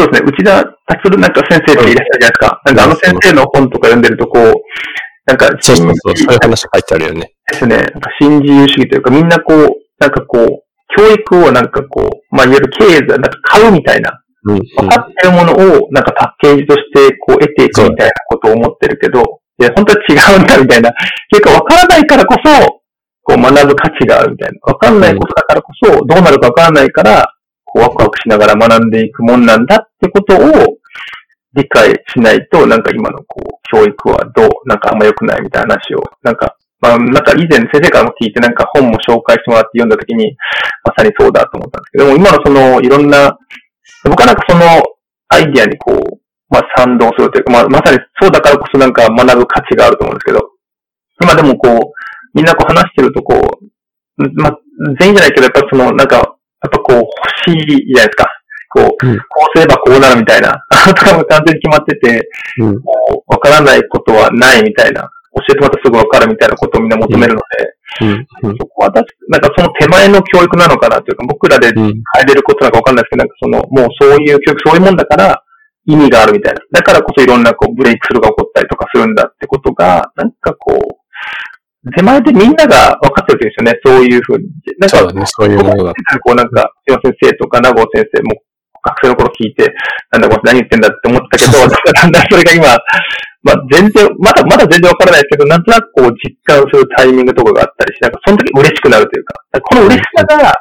[0.00, 0.30] そうですね。
[0.32, 2.62] 内田達なんか先生っていらっしゃるじゃないですか。
[2.64, 4.54] なんかあの先生の本とか読んでると、こう、
[5.26, 7.32] なんか、そうそうそう、そういう話書いてあるよね。
[7.52, 7.76] ですね。
[7.76, 10.48] なんか新自由主義というか、みんなこう、なんかこう、
[10.96, 14.10] 教育をなんかこう、まあ、いわゆる経済、なんか買うみたいな、
[14.48, 19.20] うん、分かってるものをなんかパッケージとしてこう得ていくみたいなことを思ってるけど、
[19.60, 20.90] いや、本当は違うんだみたいな。
[21.28, 22.80] 結構分からないからこそ、
[23.22, 24.58] こう学ぶ価値があるみたいな。
[24.72, 27.32] 分かんないことだからこそ、どうなるか分からないから、
[27.72, 30.76] こうワクワクしながら学んでいくもんなんだってことを
[31.54, 40.36] 理解しないと、なんか今のこう、教育はどう、なんかあんま良くないみたいな話を、なんか、まあ、なんか以前先生からも聞いて、なんか本も紹介してもらって読んだときに、
[40.84, 43.36] まさにそうだと思ったんですけども、今のその、いろんな、
[44.04, 44.64] 僕はなんかその
[45.28, 50.40] アイディアにこう、まあ賛同するというか、まあ、まさにそうだからこそなんか学ぶ価値があると思うんですけど、
[51.22, 51.92] 今でもこう、
[52.32, 54.58] みんなこう話してるとこう、まあ、
[54.98, 57.08] 全員じゃないけど、やっぱその、なんか、やっぱこう欲
[57.46, 58.26] しいじゃないですか。
[58.72, 60.64] こう、うん、こうすればこうなるみたいな。
[60.94, 62.28] とかも完全に決まってて、
[62.60, 62.74] うん、
[63.26, 65.10] わからないことはないみたいな。
[65.32, 75.42] 教えてもらったらすぐわかるみたいなことをみんな求めるので、うん、そこは確かなんかその手前の教育なのかなというか、僕らで変えれることなんかわかんないですけど、なんかその、もうそういう教育、そういうもんだから、
[75.86, 76.60] 意味があるみたいな。
[76.72, 80.78] だからこそいろんなこうブレイクスルーが起こったりとかするんだってことが、なんかこう、
[81.96, 83.80] 手前でみんなが分かってるわけですよね。
[83.84, 84.44] そういうふうに。
[84.78, 85.92] なんか、そうね、そういうものだ。
[86.24, 88.42] こうなんか、岩先生とか名護先生も
[88.82, 89.72] 学生の頃聞いて、
[90.10, 92.66] なんだこれ何言ってんだって思ったけど、だんだんそれが今、
[93.42, 100.52] まあ全然、まだまだ全然分からないですけど、なんとなくこう実感するタイミングとかがあったりして、なんかその時嬉しくなるというか、この嬉しさが、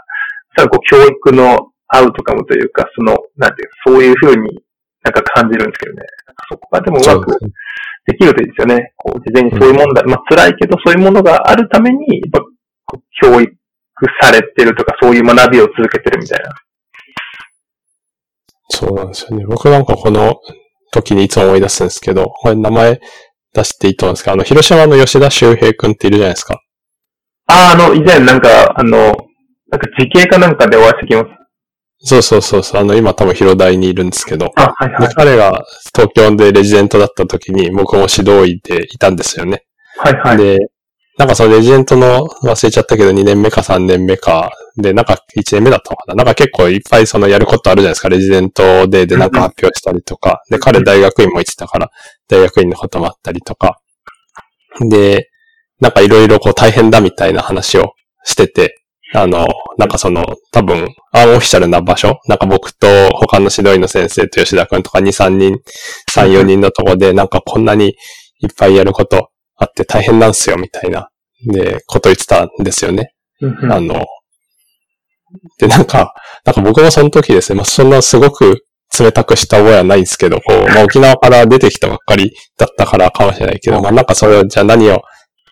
[0.67, 4.61] こう教育のアウトカムというか、その、なんていう、そういうふうに
[5.03, 6.03] なんか感じるんですけどね。
[6.51, 7.37] そこがでもうまく、
[8.09, 8.93] できるといいですよね。
[8.97, 12.41] こう、事前にそういう問題、うん、まあ辛いけどそういうものがあるために、やっぱ
[13.21, 13.53] 教育
[14.21, 16.49] されてるとか、そういう学びを続けてるみたいな。
[18.69, 19.45] そうなんですよね。
[19.45, 20.39] 僕なんかこの
[20.91, 22.99] 時にいつも思い出すんですけど、これ名前
[23.53, 26.61] 出していいと思うんですけど、あの、広島の吉田修平くんっているじゃないですか。
[27.47, 29.15] ああ、あの、以前なんか、あの、
[29.69, 31.27] なんか時系かなんかでお会いしてきます。
[32.01, 32.81] そうそうそうそう。
[32.81, 34.51] あの、今多分広大にいるんですけど。
[34.55, 35.13] あ、はいはい。
[35.15, 39.65] 彼が東京でレジデントだった時に僕も指導医でいたんですよね。
[39.97, 40.37] はいはい。
[40.37, 40.59] で、
[41.17, 48.07] なんかそのレジデントの忘れちゃったけど2年目か3年目か、で、なんか1年目だったのかななんか結構いっぱいそのやることあるじゃないですか。
[48.07, 50.41] レジデントで、でなんか発表したりとか。
[50.49, 51.91] で、彼大学院も行ってたから、
[52.29, 53.81] 大学院のこともあったりとか。
[54.89, 55.29] で、
[55.81, 57.91] なんかいろいろこう大変だみたいな話を
[58.23, 58.78] してて、
[59.13, 59.47] あの、
[59.77, 65.59] なんかその、多分、アーンオフィシャルな場所、なんか僕と他の指導員の先生と吉田くんとか2、3人、
[66.15, 67.95] 3、4人のとこで、なんかこんなに
[68.41, 71.09] いっぱいやることあって大変なんすよ、みたいな、
[71.45, 73.13] で、こと言ってたんですよね。
[73.71, 74.05] あの、
[75.57, 76.13] で、なんか、
[76.45, 78.63] なんか僕もその時ですね、まあ、そんなすごく
[78.97, 85.01] 冷たくした覚えはないんですけど、こう、まあ、沖縄から出てきたばっかりだったからかもしれないけど、まあ、なんかそれを、じゃあ何を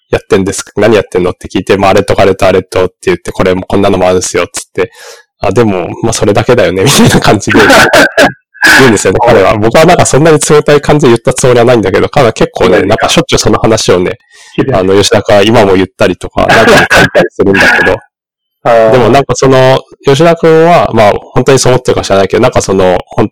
[0.09, 0.71] やってんですか？
[0.77, 1.31] 何やってんの？
[1.31, 4.91] って聞いて、まあ、あれとかあれとあれとって言って、これもこんなのもあるんですよ、つって、
[5.39, 7.59] あ、でも、まあ、それだけだよね、 みたいな感じで。
[8.79, 9.55] 言うんですよね、彼は。
[9.55, 14.17] 僕はなんかそんなに冷たい感じで言ったつもりはないんだけど、彼は結構ね、なんかしょっちゅうその話をね、
[14.73, 17.95] あの、吉田が今も言ったりとか、なんか書いたりするんだけど、
[18.91, 23.29] でもなんかその、吉田くんは、まあ本当にそう思ってるか知らないけど、なんかその、ほん、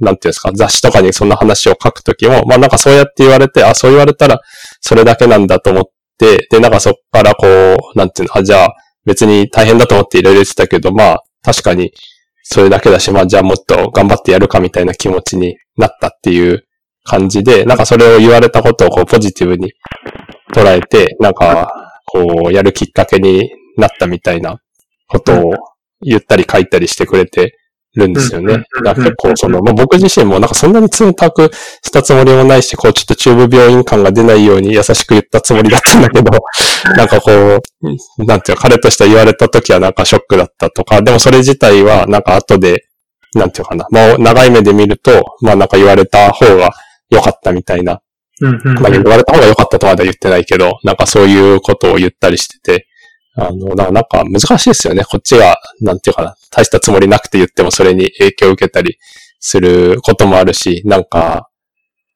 [0.00, 4.40] なんていうんですか、雑誌とかにそんな話を書くときも、まあなんかそうやって言われて、あ、そう言われたら、
[4.80, 5.84] それだけなんだと思っ
[6.22, 11.92] て、で、なんかそっからこう、なんていうの、あ、じゃあ別に大変だと思っていろいろ言ってたけど、まあ確かに
[12.44, 16.64] それだけだし、まあじゃあもっと頑張ってやるかみたいな気持ちになったっていう
[17.04, 19.72] 感じで、なんかそれを言われたことをこうポジティブに
[20.54, 21.72] 捉えて、なんか、
[22.06, 24.58] こう、やるきっかけになったみたいな
[25.08, 25.54] ことを
[26.02, 27.56] 言ったり書いたりしてくれて
[27.94, 28.64] るんですよね。
[28.96, 31.50] 結構その、まあ、僕自身もなんかそんなに冷たく
[31.84, 36.30] したつもりもないし、こうちょっと中部病院感が出ないように優しく言ったつもりだったんだけど、
[36.96, 42.86] なんかこう、なんていうか彼としては言われた時はなんかショックだったとか、でもそれ自体はなんか後で、
[43.34, 46.72] なんていうかな、まあ長い目で見ると、まあなんか言われた方が
[47.10, 48.00] 良かったみたいな。
[48.40, 52.86] まあ言われた方が良かったとまだ言ってないけど、なんかそういうことを言ったりしてて、
[53.34, 55.04] あの、なんか難しいですよね。
[55.04, 58.98] こっちが、なんていうかな、大したつもりなくて言ってもそれに影響を受けたり
[59.40, 61.48] することもあるし、なんか、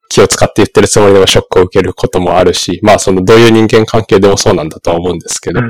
[0.09, 5.61] 気を使って言ってるつもりでもショックを受けることもあるし、まあそのどういう人間関係でもそうなんだとは思うんですけど。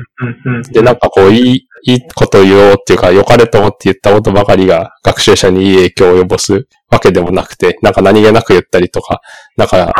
[0.72, 9.22] で、なんかこう、いい、いいこと言おうっていうか、良かれと思って言ったことばかりが学習者にいい影響を及ぼすわけでもなくて、なんか何気なく言ったりとか、
[9.58, 9.94] なんか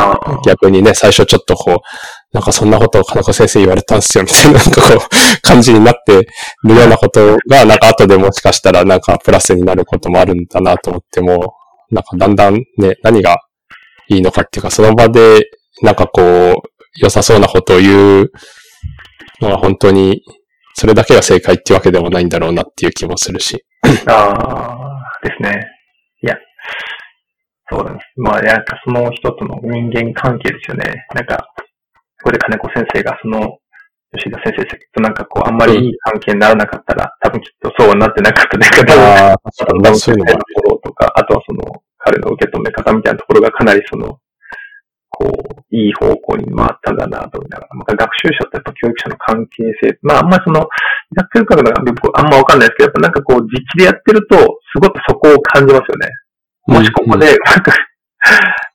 [0.44, 1.78] 逆にね、最初ちょっとこう、
[2.32, 6.28] なんかそんなことを金子先生言われたんすよ、みたいな、なんかこう、感じになって
[6.64, 11.54] るようなことが、なんか後でもしかしたらなんかプラスになることもあるんだなと思っても、
[11.90, 13.38] なんかだんだんね、何が
[14.08, 15.50] いいのかっていうか、その場で、
[15.82, 18.32] なんかこう、良さそうなことを言う
[19.40, 20.22] のは本当に、
[20.74, 23.64] それだけが正解っていうわけでもないんだろうなっていう気もするし。
[24.06, 25.66] ああ、ですね。
[26.22, 26.36] いや、
[27.70, 28.06] そうなんです。
[28.16, 31.06] まあ、なんかその人との人間関係ですよね。
[31.14, 31.46] なんか、
[32.22, 33.58] ここで金子先生がその、
[34.16, 38.66] 吉田先生となんかこう、あんまりいい関係にならなかったら、うん、多分きっとそうはなってなかったね。
[38.96, 39.36] ああ、
[39.66, 44.18] 多分先生のところとか、あとはその、彼の受け止め方みたいなところがかなりその、
[45.10, 54.36] こう、いい方向に回ったんだなと思いながら、また学習者とやっぱ教育者の関係性、まああんまりその、やってる方が僕あんまわかんないですけど、やっぱなんかこう、実地でやってると、
[54.72, 56.08] すごくそこを感じますよね。
[56.68, 57.72] もしここで、なんか、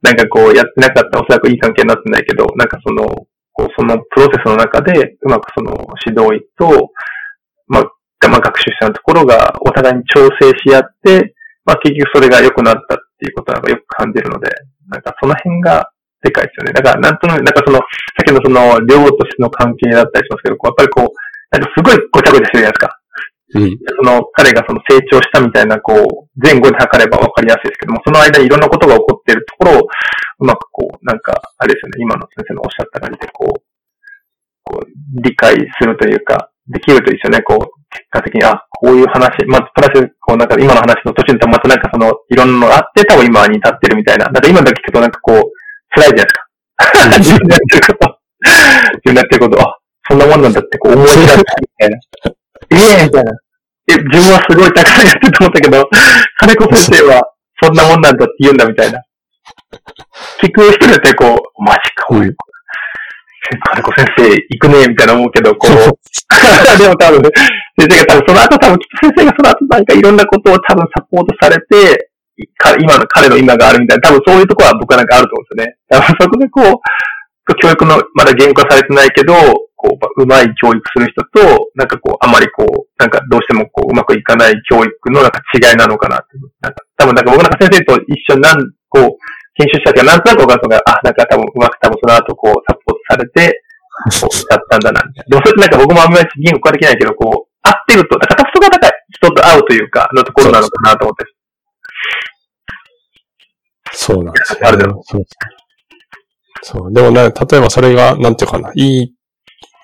[0.01, 3.05] なんかこう、やってなかったらおそらくいい関係になってないけど、なんかその、
[3.53, 5.73] こう、そのプロセスの中で、うまくその
[6.05, 6.89] 指導員と、
[7.67, 14.51] まあ、まあ、学習者のところがお互いに調整し合って、まあ結局それが良くなったっていうことはよく感じるので、
[14.91, 15.88] なんかその辺が
[16.19, 16.74] でかいですよね。
[16.76, 17.80] だからなんとなく、なんかその、
[18.19, 21.15] 先ほどその量としての関係だったりしますけど、やっぱりこう、
[21.51, 22.99] なんかすごいごちゃごちゃしてるじゃないですか。
[23.53, 29.88] うん、その彼がその成長したみたいな、こう、前後で測ればわかりやすいですけども、その間にいろんなことが起こっているところを、
[30.39, 33.61] うまくこう、なんか、あれですよね、今の先生のおっしゃった感じで、こう、
[34.63, 34.88] こう、
[35.21, 44.26] 理解するというか、できるといいですよね、こう、結果的に、あ、こういう話、まあ、プラス、こう、なんか今の話の途中でまたなんかその、いろんなのがあって、多分今に至ってるみたいな。
[44.26, 45.41] なんか今だけ聞くとなんかこう、
[45.95, 46.47] 辛いじゃないですか。
[47.20, 48.18] 自分でやってること。
[48.43, 51.97] 自分でやってること、あ、そんなもんなんだってこう思い出すみたいな。
[52.72, 53.32] ええみたいな。
[53.88, 55.89] え、自分はすごいたくさんやってると思ったけど、
[56.39, 57.22] 金子先生は
[57.61, 58.99] そんなもんなんだって言うんだみたいな。
[60.41, 62.36] 聞く人によってこう、マジか、こういう
[63.75, 65.71] 金子先生行くねみたいな思うけど、こう、
[66.79, 67.21] でも多分、
[67.77, 72.09] 先生が多分その後多分きっと先生がその後なんかいろんなことを多分サポートされて、
[72.79, 75.77] 今の彼の今があるみたいな、多分そういうところは僕はなんかあると思うんですよね。
[75.89, 79.33] 多分そこでこう、教育のまだ言語化されてないけど、
[79.75, 86.39] こう、うまい教育する人と、なんかこう、あまりこう、なんかどうしてもこう、うまくいかない教育のなんか違いなのかなって。
[86.61, 89.19] なんか、多分なんか僕なんか先生と一緒になん、こう、
[89.59, 92.63] 研修者がなんとなく分かるのが、あ、なんか多分うまく多分その後こう、
[93.10, 93.64] されて、
[94.22, 95.36] こう、だったんだな、みたいな。
[95.36, 101.26] でもそれってなんか僕もあんまり言語化できないけど、こう、合ってると、なんかそこがなんか人と会うというか、のところなのかなと思って。
[103.93, 104.68] そうなんですよ、ね。
[104.68, 105.04] あるだろう。
[105.04, 105.24] そう。
[106.62, 106.93] そう。
[106.93, 109.14] でもね、例えばそれが、なんていうかな、いい、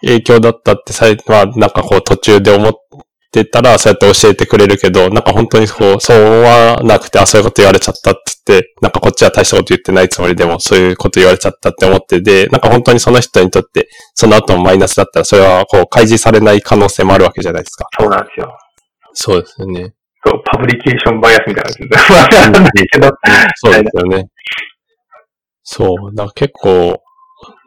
[0.02, 2.74] 影響だったってさい、まあ、なんかこう途中で思っ
[3.32, 17.88] てたら、そうやって教えてくれるけど、なんか本当にこう、そう思わなくて、あ、そういうこと言われちゃったって言って、なんかこっちは大したこと言ってないつもりでも、そういうこと言われちゃったって思ってで、なんか本当にその人にとって、その後もマイナスだったら、それはこう、開示されない可能性もあるわけじゃないですか。
[18.00, 18.58] そうなんですよ。
[19.14, 19.94] そうですよね。
[20.26, 22.22] そう、パブリケーションバイアスみたいな。
[22.22, 23.10] わかんないけど。
[23.56, 24.26] そうですよね。
[25.64, 26.16] そう。
[26.16, 27.02] だから結構、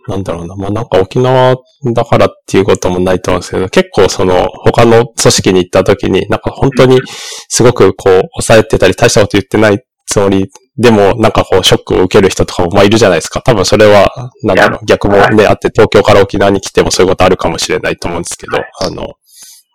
[0.09, 0.57] なんだろうな。
[0.57, 1.57] まあ、なんか沖縄
[1.95, 7.01] だからっていうこともないと思うんですけど、結構その他の組織に行った時に、なんか本当に
[7.49, 13.43] すごくこう抑えてたり大したこと言ってないつもりでも、なんかこうショックを受ける人とかもまあいるじゃないですか。
[13.43, 14.11] 多分それは、
[14.43, 19.15] なんだろう、逆もね、あって東京から沖縄に来てもそういうことあるかもしれないと思うんですけど、あの、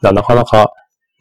[0.01, 0.71] なかなか、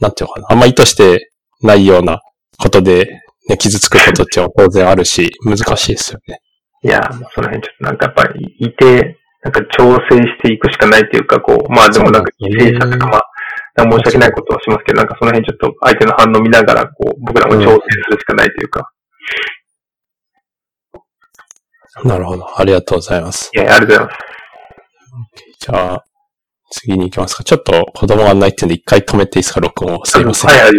[0.01, 0.47] なんていうのかな。
[0.51, 1.31] あんま意図して
[1.63, 2.21] ないような
[2.59, 6.41] ことで、ね、傷つくことっていうのは当然あるし、難しいですよね。
[6.87, 13.23] いや、もうその辺ちょっとなんかやっぱりいて、なんか調整していくしかないっていうか、こう、まあでもなんか犠牲者とかまあ、
[13.83, 18.93] 申し訳ないことはしますけど、なんかその辺ちょっと相手の反応見ながら、こう、僕らも調整するしかないというか。
[22.05, 22.61] うん、なるほど。
[22.61, 23.51] ありがとうございます。
[23.53, 24.19] いや、ありがとうございます。
[25.59, 26.05] じゃあ、
[26.71, 27.43] 次に行きますか。
[27.43, 30.05] ちょっと子供がないってんで一回止めていいですか、録音を。
[30.05, 30.51] すいません。
[30.51, 30.73] はい、はい。